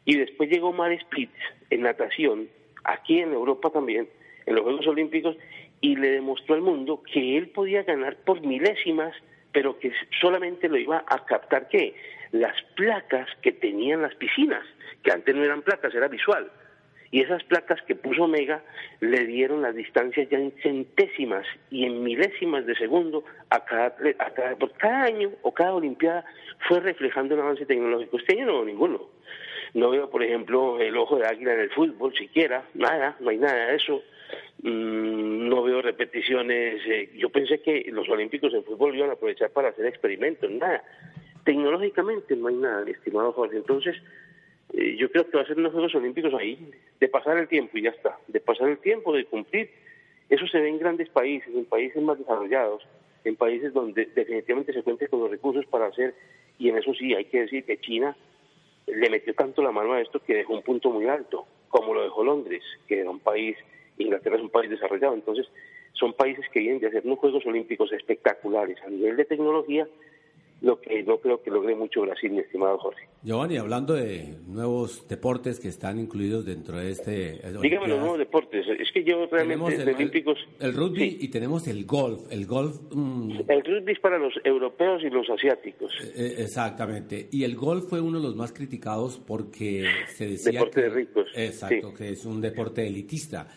[0.06, 1.34] Y después llegó Mar Spitz
[1.70, 2.48] en natación,
[2.84, 4.08] aquí en Europa también,
[4.46, 5.36] en los Juegos Olímpicos,
[5.82, 9.16] y le demostró al mundo que él podía ganar por milésimas,
[9.52, 11.96] pero que solamente lo iba a captar qué?
[12.32, 14.64] Las placas que tenían las piscinas,
[15.04, 16.52] que antes no eran placas, era visual.
[17.12, 18.62] Y esas placas que puso Omega
[19.00, 24.56] le dieron las distancias ya en centésimas y en milésimas de segundo a cada, a
[24.58, 26.26] por cada año o cada Olimpiada
[26.68, 28.18] fue reflejando el avance tecnológico.
[28.18, 29.02] Este año no veo ninguno.
[29.74, 33.38] No veo, por ejemplo, el ojo de águila en el fútbol siquiera, nada, no hay
[33.38, 34.04] nada de eso.
[34.62, 36.82] Mm, no veo repeticiones.
[36.88, 40.84] eh, yo pensé que los Olímpicos en fútbol iban a aprovechar para hacer experimentos, nada.
[41.44, 43.58] Tecnológicamente no hay nada, estimado Jorge.
[43.58, 43.96] Entonces,
[44.74, 47.78] eh, yo creo que va a ser unos Juegos Olímpicos ahí, de pasar el tiempo
[47.78, 49.70] y ya está, de pasar el tiempo, de cumplir.
[50.30, 52.84] Eso se ve en grandes países, en países más desarrollados,
[53.24, 56.16] en países donde definitivamente se cuenta con los recursos para hacer,
[56.58, 58.16] y en eso sí hay que decir que China
[58.88, 62.04] le metió tanto la mano a esto que dejó un punto muy alto, como lo
[62.04, 63.58] dejó Londres, que era un país,
[63.98, 65.48] Inglaterra es un país desarrollado, entonces
[65.94, 69.88] son países que vienen de hacer unos Juegos Olímpicos espectaculares a nivel de tecnología
[70.62, 73.08] lo que no creo que logre mucho Brasil, mi estimado Jorge.
[73.24, 77.40] Giovanni, hablando de nuevos deportes que están incluidos dentro de este...
[77.62, 78.66] Dígame los nuevos deportes.
[78.80, 80.40] Es que yo realmente el, de olímpicos...
[80.60, 81.18] el rugby Sí.
[81.22, 82.32] y tenemos el golf.
[82.32, 85.94] El golf, mm, El rugby es para los europeos y los asiáticos.
[86.16, 87.28] eh, exactamente.
[87.32, 90.90] Y el golf fue uno de los más criticados porque se decía Deporte que, de
[90.90, 91.96] ricos, Exacto, sí.
[91.98, 93.48] que es un deporte elitista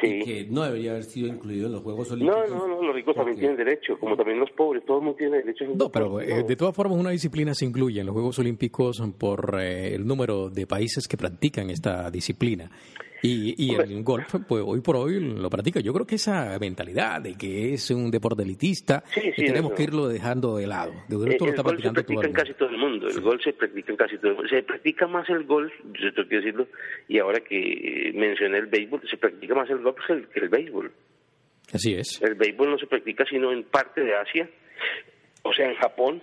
[0.00, 0.06] Sí.
[0.06, 2.50] y que no debería haber sido incluido en los Juegos No, Olímpicos.
[2.50, 5.38] no, no, los ricos también tienen derecho, como también los pobres, todo el mundo tiene
[5.38, 5.64] derecho.
[5.74, 9.58] No, pero eh, de todas formas una disciplina se incluye en los Juegos Olímpicos por
[9.60, 12.70] eh, el número de países que practican esta disciplina.
[13.22, 15.80] Y, y el golf, pues hoy por hoy lo practica.
[15.80, 19.72] Yo creo que esa mentalidad de que es un deporte elitista, Sí, sí, que tenemos
[19.72, 19.76] eso.
[19.76, 20.92] que irlo dejando de lado.
[21.08, 22.42] De Eh, esto lo el está golf se practica el en mundo.
[22.42, 23.08] casi todo el mundo.
[23.08, 24.48] El golf se practica en casi todo el mundo.
[24.48, 26.68] Se practica más el golf, yo tengo que decirlo,
[27.08, 27.58] y ahora que
[28.08, 30.92] eh, mencioné el béisbol, se practica más el golf que el, que el béisbol.
[31.72, 32.22] Así es.
[32.22, 34.48] El béisbol no se practica sino en parte de Asia,
[35.42, 36.22] o sea, en Japón.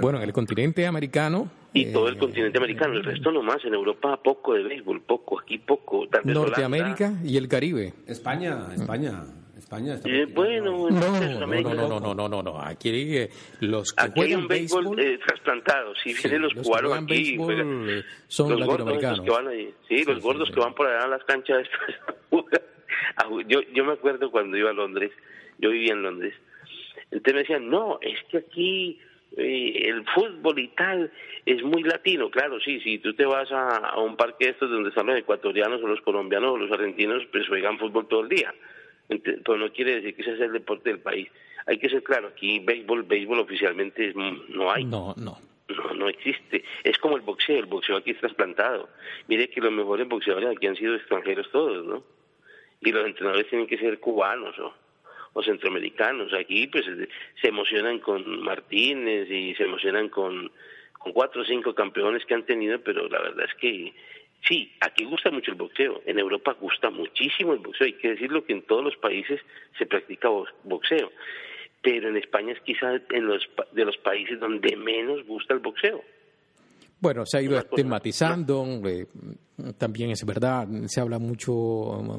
[0.00, 1.50] Bueno, en el continente americano.
[1.72, 2.94] y eh, todo el continente americano.
[2.94, 3.64] El resto no más.
[3.64, 5.40] En Europa poco de béisbol, poco.
[5.40, 6.06] Aquí poco.
[6.24, 7.28] Norteamérica Holanda.
[7.28, 7.94] y el Caribe.
[8.06, 9.24] España, España,
[9.56, 11.20] España está Eh, bueno, en No,
[11.74, 12.60] no, no, no, no, no, no.
[12.60, 15.94] Aquí eh, los que Aquí hay juegan un béisbol, béisbol, eh, trasplantado.
[16.02, 17.06] Si Sí, vienen los los que cubanos aquí.
[17.14, 19.18] béisbol, juegan- eh, son los gordos latinoamericanos.
[19.18, 19.74] esos que van ahí.
[19.88, 20.54] Sí, Sí, los sí, gordos sí.
[20.54, 21.58] que van por allá a las canchas.
[22.30, 22.62] estas.
[23.46, 25.12] yo, yo me acuerdo cuando iba a Londres,
[25.58, 26.34] yo vivía en Londres.
[27.10, 28.98] Entonces me decían, no, es que aquí
[29.36, 31.10] eh, el fútbol y tal
[31.44, 32.30] es muy latino.
[32.30, 35.18] Claro, sí, si tú te vas a, a un parque de estos donde están los
[35.18, 38.54] ecuatorianos o los colombianos o los argentinos, pues juegan fútbol todo el día.
[39.08, 41.28] Pero no quiere decir que ese es el deporte del país.
[41.66, 44.84] Hay que ser claro, aquí béisbol, béisbol oficialmente es- no hay.
[44.84, 45.38] no, no.
[45.68, 46.64] No, no existe.
[46.82, 47.58] Es como el boxeo.
[47.58, 48.88] El boxeo aquí es trasplantado.
[49.26, 52.02] Mire que los mejores boxeadores aquí han sido extranjeros todos, ¿no?
[52.80, 54.72] Y los entrenadores tienen que ser cubanos o,
[55.38, 56.32] o centroamericanos.
[56.34, 56.84] Aquí, pues,
[57.40, 60.50] se emocionan con Martínez y se emocionan con,
[60.98, 63.92] con cuatro o cinco campeones que han tenido, pero la verdad es que
[64.46, 66.02] sí, aquí gusta mucho el boxeo.
[66.06, 67.86] En Europa gusta muchísimo el boxeo.
[67.86, 69.40] Hay que decirlo que en todos los países
[69.78, 71.10] se practica bo- boxeo
[71.80, 76.02] pero en España es quizás en los de los países donde menos gusta el boxeo.
[77.00, 79.06] Bueno, se ha ido estigmatizando, eh,
[79.76, 81.52] también es verdad, se habla mucho,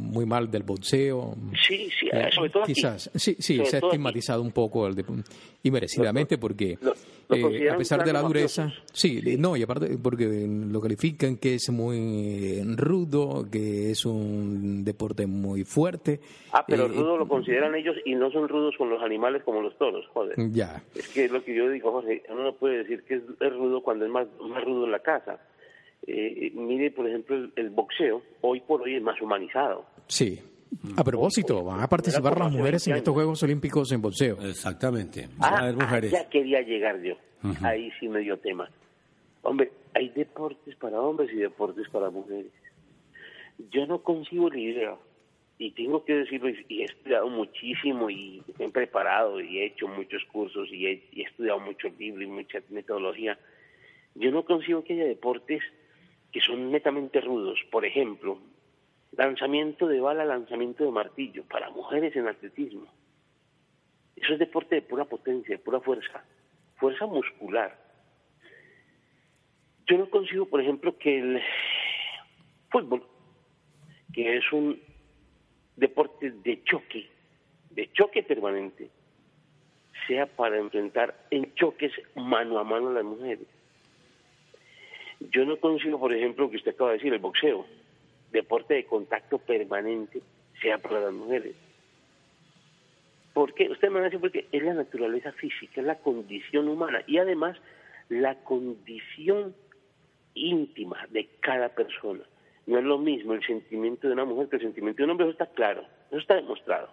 [0.02, 1.36] muy mal del boxeo.
[1.68, 2.74] Sí, sí, Eh, sobre todo aquí.
[2.74, 3.88] Quizás, sí, sí, Sobre se ha aquí.
[3.88, 5.06] estigmatizado un poco el de-
[5.64, 6.94] y merecidamente porque lo-
[7.30, 11.56] lo eh, a pesar de la dureza, sí, no, y aparte porque lo califican que
[11.56, 16.20] es muy rudo, que es un deporte muy fuerte.
[16.52, 19.62] Ah, pero eh, rudo lo consideran ellos y no son rudos con los animales como
[19.62, 20.36] los toros, joder.
[20.52, 23.22] Ya, Es que es lo que yo digo, Jorge, uno no puede decir que es,
[23.40, 25.40] es rudo cuando es más, más rudo en la casa.
[26.12, 29.86] Eh, mire, por ejemplo, el, el boxeo, hoy por hoy es más humanizado.
[30.08, 30.40] sí.
[30.98, 33.14] A propósito, van a participar las mujeres 20 en estos.
[33.16, 34.38] Juegos Olímpicos en boxeo.
[34.48, 35.28] Exactamente.
[35.38, 36.12] Van a Ah, haber mujeres.
[36.12, 37.16] ya quería llegar yo.
[37.64, 38.70] Ahí sí me dio tema.
[39.42, 42.52] Hombre, hay deportes para hombres y deportes para mujeres.
[43.72, 44.96] Yo no concibo la idea,
[45.58, 50.24] y tengo que decirlo, y he estudiado muchísimo y he preparado y he hecho muchos
[50.32, 53.40] cursos y he, y he estudiado mucho libro y mucha metodología.
[54.14, 55.62] Yo no concibo que haya deportes
[56.32, 57.60] que son netamente rudos.
[57.72, 58.40] Por ejemplo,
[59.12, 62.88] lanzamiento de bala, lanzamiento de martillo, para mujeres en atletismo.
[64.16, 66.24] Eso es deporte de pura potencia, de pura fuerza,
[66.76, 67.78] fuerza muscular.
[69.88, 71.42] Yo no consigo, por ejemplo, que el
[72.70, 73.04] fútbol,
[74.14, 74.80] que es un
[75.76, 77.10] deporte de choque,
[77.72, 78.90] de choque permanente,
[80.08, 83.48] sea para enfrentar en choques mano a mano a las mujeres.
[85.20, 87.66] Yo no consigo, por ejemplo, lo que usted acaba de decir, el boxeo,
[88.32, 90.22] deporte de contacto permanente,
[90.62, 91.56] sea para las mujeres.
[93.34, 93.70] ¿Por qué?
[93.70, 97.18] Usted me va a decir porque es la naturaleza física, es la condición humana y
[97.18, 97.58] además
[98.10, 99.56] la condición
[100.34, 102.24] íntima de cada persona.
[102.66, 105.26] No es lo mismo el sentimiento de una mujer que el sentimiento de un hombre,
[105.28, 106.90] eso está claro, eso está demostrado.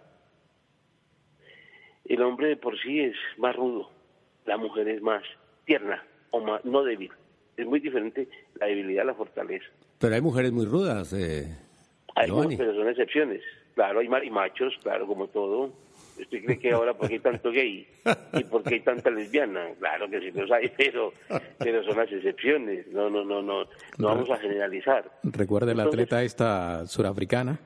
[2.04, 3.90] El hombre de por sí es más rudo,
[4.44, 5.22] la mujer es más
[5.64, 7.10] tierna o más no débil.
[7.56, 8.28] Es muy diferente
[8.60, 9.66] la debilidad a la fortaleza.
[9.98, 11.12] Pero hay mujeres muy rudas.
[11.12, 11.46] Eh,
[12.14, 12.56] Hay Giovanni.
[12.56, 13.42] pero son excepciones.
[13.74, 15.70] Claro, hay marimachos, claro, como todo.
[16.18, 17.86] ¿Usted cree que ahora porque hay tanto gay
[18.32, 19.66] y porque hay tanta lesbiana?
[19.78, 21.12] Claro que sí los hay, pero,
[21.58, 22.86] pero son las excepciones.
[22.88, 23.64] No, no, no, no,
[23.98, 25.10] no vamos a generalizar.
[25.24, 27.58] Recuerda la Entonces- atleta esta surafricana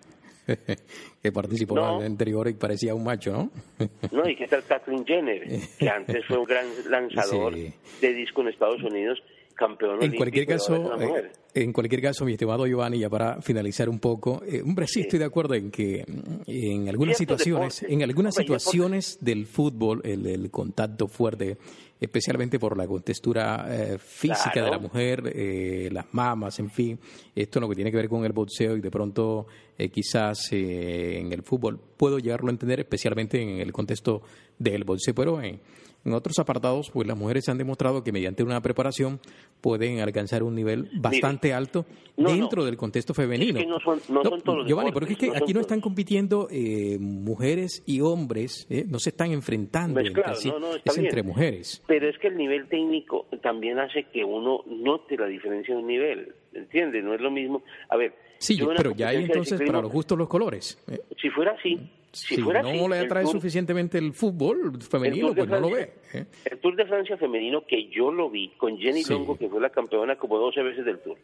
[1.22, 1.94] que participó No.
[1.96, 3.50] en el anterior y parecía un macho, ¿no?
[4.12, 5.46] No, y que tal Kathleen Jenner,
[5.78, 7.72] que antes fue un gran lanzador Sí.
[8.00, 9.22] de disco en Estados Unidos.
[9.60, 14.00] Campeón En cualquier caso, eh, en cualquier caso, mi estimado Giovanni, ya para finalizar un
[14.00, 18.02] poco, eh, hombre, sí, estoy de acuerdo en que mm, en algunas situaciones, deportes, en
[18.02, 21.58] algunas deportes- situaciones del fútbol, el, el contacto fuerte,
[22.00, 24.66] especialmente por la contextura eh, física Claro.
[24.66, 26.98] de la mujer, eh, las mamas, en fin,
[27.34, 29.46] esto es lo que tiene que ver con el boxeo y de pronto
[29.76, 34.22] eh, quizás eh, en el fútbol puedo llegarlo a entender, especialmente en el contexto
[34.58, 35.60] del boxeo, pero en,
[36.04, 39.20] en otros apartados, pues las mujeres han demostrado que mediante una preparación
[39.60, 41.84] pueden alcanzar un nivel bastante alto
[42.16, 42.64] no, dentro no.
[42.66, 43.58] del contexto femenino.
[43.58, 45.80] Es que no son- no son todos los Giovanni, porque es que aquí no están
[45.80, 48.84] compitiendo eh, mujeres y hombres, ¿eh?
[48.88, 50.38] no se están enfrentando Pues entre claro,
[50.84, 51.82] es entre mujeres.
[51.86, 55.86] Pero es que el nivel técnico también hace que uno note la diferencia de un
[55.86, 57.04] nivel, ¿entiendes?
[57.04, 57.62] No es lo mismo.
[57.88, 60.82] A ver, Sí, pero ya hay entonces para los gustos los colores.
[60.90, 60.98] ¿eh?
[61.20, 61.78] Si fuera así,
[62.12, 65.34] si, Si, fuera no así, le el atrae Tour- suficientemente el fútbol el femenino, de
[65.34, 65.92] pues no lo ve.
[66.12, 66.26] ¿eh?
[66.50, 69.12] El Tour de Francia femenino que yo lo vi con Jenny Sí.
[69.12, 71.16] Longo, que fue la campeona como 12 veces del Tour.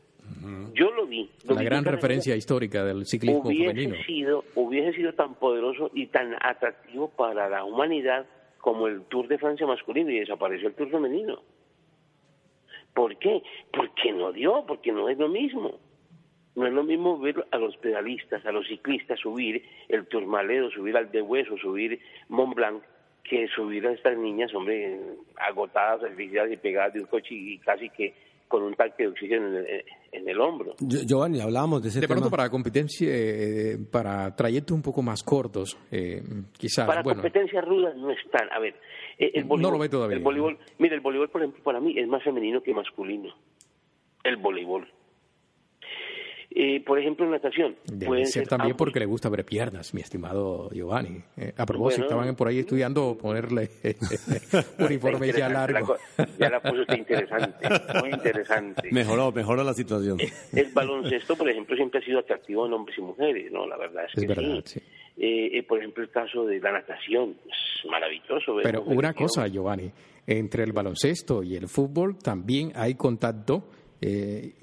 [0.74, 1.28] Yo lo vi.
[1.44, 3.96] lo La vi gran referencia histórica del ciclismo hubiese femenino.
[4.06, 8.26] sido, hubiese sido tan poderoso y tan atractivo para la humanidad
[8.58, 11.40] como el Tour de Francia masculino y desapareció el Tour femenino.
[12.94, 13.42] ¿Por qué?
[13.72, 15.78] Porque no dio, porque no es lo mismo.
[16.56, 20.70] No es lo mismo ver a los pedalistas, a los ciclistas subir el Tourmalet, o
[20.70, 22.82] subir al de Hueso, subir Mont Blanc,
[23.22, 24.98] que subir a estas niñas, hombre,
[25.36, 28.14] agotadas, asfixiadas y pegadas de un coche y casi que
[28.48, 30.76] con un tanque de oxígeno en el, en el hombro.
[30.78, 32.20] Yo- Giovanni, hablábamos de ese De tema.
[32.20, 36.22] pronto para competencia, eh, para trayectos un poco más cortos, eh,
[36.56, 38.48] quizás, Para bueno, competencias rudas no están.
[38.52, 38.76] A ver,
[39.18, 40.16] eh, el No voleibol, lo ve todavía.
[40.16, 43.34] El voleibol, mira, el voleibol, por ejemplo, para mí es más femenino que masculino.
[44.22, 44.86] El voleibol.
[46.58, 47.76] Eh, por ejemplo, en natación.
[47.84, 48.78] Debe ser ser también ambos.
[48.78, 51.22] porque le gusta ver piernas, mi estimado Giovanni.
[51.36, 52.20] Eh, a propósito, Bueno.
[52.22, 53.68] estaban por ahí estudiando ponerle
[54.78, 55.96] uniforme ya largo.
[56.16, 57.68] la ya la puso usted interesante,
[58.00, 58.88] muy interesante.
[58.90, 60.18] Mejoró, mejoró la situación.
[60.52, 63.66] El baloncesto, por ejemplo, siempre ha sido atractivo en hombres y mujeres, ¿no?
[63.66, 64.80] La verdad es que Es verdad, sí.
[64.80, 64.86] sí.
[65.18, 68.56] Eh, eh, por ejemplo, el caso de la natación, es maravilloso.
[68.62, 69.46] Pero una cosa.
[69.46, 69.90] Giovanni,
[70.26, 73.68] entre el baloncesto y el fútbol también hay contacto.
[74.00, 74.54] eh,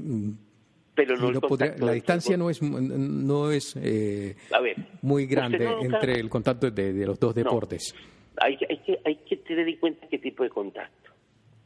[0.95, 5.25] pero no el no podría- la distancia no es no es eh, A ver, muy
[5.25, 7.43] grande nunca- entre el contacto de, de los dos No.
[7.43, 7.95] deportes.
[8.37, 11.11] Hay, que- hay, que, hay que tener en cuenta qué tipo de contacto.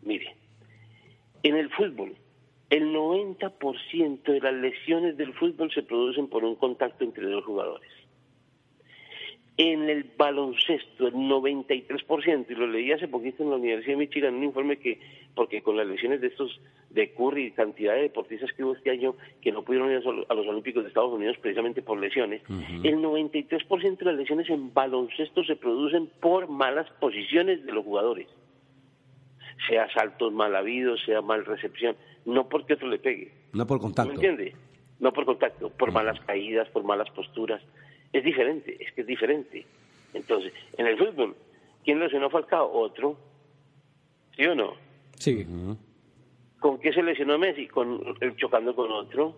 [0.03, 0.35] Mire,
[1.43, 2.15] en el fútbol,
[2.69, 7.89] el 90% de las lesiones del fútbol se producen por un contacto entre dos jugadores.
[9.59, 14.35] En el baloncesto, el 93%, y lo leí hace poquito en la Universidad de Michigan,
[14.35, 14.99] un informe que,
[15.33, 18.91] porque con las lesiones de estos, de Curry y cantidad de deportistas que hubo este
[18.91, 21.99] año que no pudieron ir a los- a los Olímpicos de Estados Unidos precisamente por
[21.99, 22.43] lesiones,
[22.83, 28.27] el 93% de las lesiones en baloncesto se producen por malas posiciones de los jugadores.
[29.67, 31.95] Sea saltos mal habidos, sea mal recepción,
[32.25, 33.31] no porque otro le pegue.
[33.53, 34.13] No por ¿Me contacto.
[34.13, 34.53] entiende?
[34.99, 37.61] No por contacto, por malas caídas, por malas posturas.
[38.17, 39.63] Es diferente, es que es diferente.
[40.11, 41.35] Entonces, en el fútbol,
[41.85, 42.71] ¿quién lesionó a Falcao?
[42.73, 43.15] Otro.
[44.35, 44.73] ¿Sí o no?
[45.19, 45.45] Sí.
[46.59, 47.67] ¿Con qué se lesionó Messi?
[47.67, 49.35] Con el chocando con otro.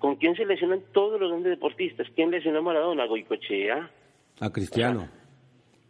[0.00, 2.08] ¿Con quién se lesionan todos los grandes deportistas?
[2.16, 3.06] ¿Quién lesionó a Maradona?
[3.06, 3.88] Goicochea.
[4.40, 5.08] A Cristiano.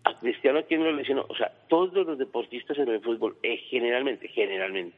[0.05, 1.25] A Cristiano, ¿quién lo lesionó?
[1.31, 4.95] O sea, todos los deportistas en el fútbol, eh, generalmente, generalmente,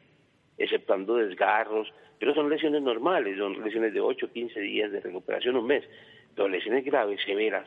[0.60, 1.88] exceptando desgarros,
[2.18, 5.82] pero son lesiones normales, son lesiones de 8, 15 días de recuperación, un mes.
[6.34, 7.66] Pero lesiones graves, severas,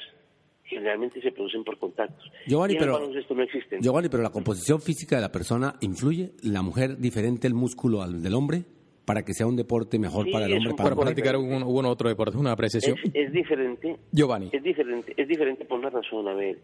[0.64, 2.32] generalmente se producen por contactos.
[2.48, 3.82] Giovanni, pero- baloncesto no existen.
[3.82, 6.32] Giovanni, pero la composición física de la persona influye.
[6.44, 8.64] ¿La mujer diferente el músculo al del hombre?
[9.06, 10.76] Para que sea un deporte mejor Sí, para el hombre.
[10.78, 12.96] Para practicar un, un otro deporte, una apreciación.
[13.04, 14.50] es, es diferente, Giovanni.
[14.54, 16.58] es diferente, es diferente por una razón, a ver,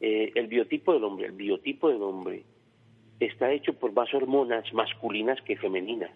[0.00, 2.42] eh, el biotipo del hombre, el biotipo del hombre
[3.26, 6.10] está hecho por más hormonas masculinas que femeninas.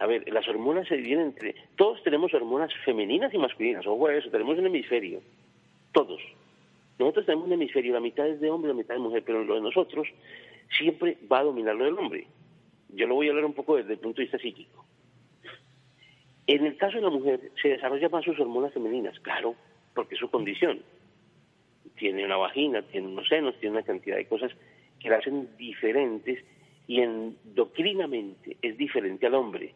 [0.00, 1.54] A ver, las hormonas se dividen entre...
[1.76, 5.20] Todos tenemos hormonas femeninas y masculinas, ojo a eso, tenemos un hemisferio,
[5.92, 6.20] todos.
[6.98, 9.56] Nosotros tenemos un hemisferio, la mitad es de hombre, la mitad de mujer, pero lo
[9.56, 10.06] de nosotros
[10.76, 12.26] siempre va a dominar lo del hombre.
[12.90, 14.84] Yo lo voy a hablar un poco desde el punto de vista psíquico.
[16.46, 19.54] En el caso de la mujer, se desarrollan más sus hormonas femeninas, claro,
[19.94, 20.80] porque es su condición.
[21.96, 24.52] Tiene una vagina, tiene unos senos, tiene una cantidad de cosas
[25.00, 26.44] que la hacen diferentes
[26.86, 29.74] y endocrinamente es diferente al hombre.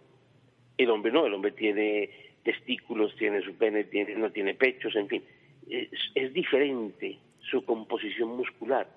[0.76, 2.10] El hombre no, el hombre tiene
[2.42, 5.22] testículos, tiene su pene, no tiene pechos, en fin.
[5.68, 7.18] Es, es diferente
[7.50, 8.88] su composición muscular.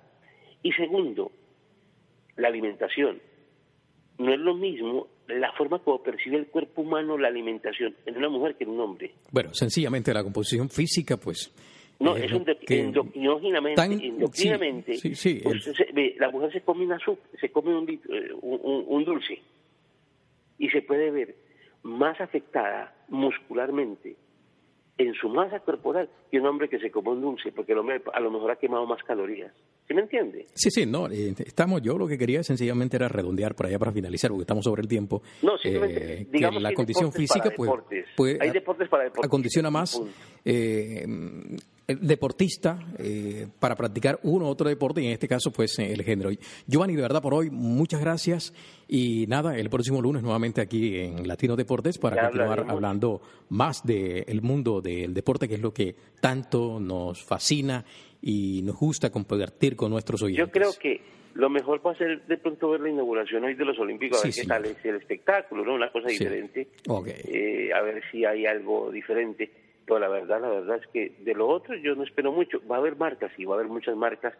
[0.63, 1.31] Y segundo,
[2.37, 3.21] la alimentación.
[4.17, 8.29] No es lo mismo la forma como percibe el cuerpo humano la alimentación en una
[8.29, 9.13] mujer que en un hombre.
[9.31, 11.51] Bueno, sencillamente la composición física, pues,
[11.99, 16.29] No, Eh, es un que endocrinógenamente, tan- endocrinamente, sí, sí, sí, usted se- ve, la
[16.29, 19.41] mujer se come una sup- se come eh, un, un- un dulce
[20.57, 21.35] y se puede ver
[21.83, 24.15] más afectada muscularmente
[24.97, 28.01] en su masa corporal que un hombre que se come un dulce, porque el hombre
[28.13, 29.53] a lo mejor ha quemado más calorías.
[29.87, 30.47] ¿Sí me entiende?
[30.53, 33.91] Sí, sí, no, eh, estamos, yo lo que quería sencillamente era redondear por allá para
[33.91, 35.21] finalizar, porque estamos sobre el tiempo.
[35.43, 38.05] No, simplemente, eh, que digamos la que hay condición deportes física para pues, deportes.
[38.15, 40.01] pues, Hay deportes para deportistas, acondiciona más
[40.43, 41.05] eh,
[41.87, 46.01] el deportista eh, para practicar uno u otro deporte y en este caso pues el
[46.03, 46.31] género.
[46.65, 48.53] Giovanni, de verdad por hoy, muchas gracias
[48.87, 52.73] y nada, el próximo lunes nuevamente aquí en Latino Deportes para Ya continuar hablaremos.
[52.73, 57.85] hablando más del mundo del deporte, que es lo que tanto nos fascina
[58.27, 60.47] y nos gusta compartir con nuestros oyentes.
[60.47, 60.99] Yo creo que
[61.35, 64.21] lo mejor va a ser de pronto ver la inauguración hoy de los Olímpicos, a
[64.23, 65.75] Sí, ver qué tal es el espectáculo, ¿no?
[65.75, 66.17] Una cosa Sí.
[66.17, 66.67] diferente.
[67.27, 69.51] Eh, a ver si hay algo diferente.
[69.85, 72.59] Pero la verdad, la verdad es que de lo otro yo no espero mucho.
[72.67, 74.33] Va a haber marcas, y va a haber muchas marcas,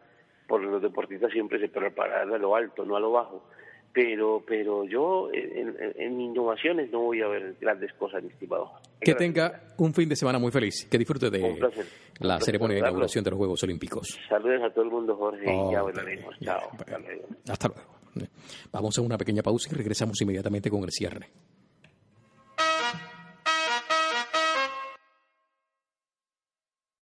[0.47, 3.47] porque los deportistas siempre se preparan a lo alto, no a lo bajo.
[3.95, 8.69] Pero, pero yo en, en- innovaciones no voy a ver grandes cosas, mi estimado.
[8.99, 9.17] Que Gracias.
[9.17, 11.85] tenga un fin de semana muy feliz, que disfrute de Un placer.
[12.19, 14.19] Un la placer ceremonia de inauguración de los Juegos Olímpicos.
[14.27, 16.35] Saludos a todo el mundo, Jorge, y ya Oh, hablaremos.
[16.43, 16.69] Chao.
[17.49, 17.95] Hasta luego.
[18.73, 21.27] Vamos a una pequeña pausa y regresamos inmediatamente con el cierre.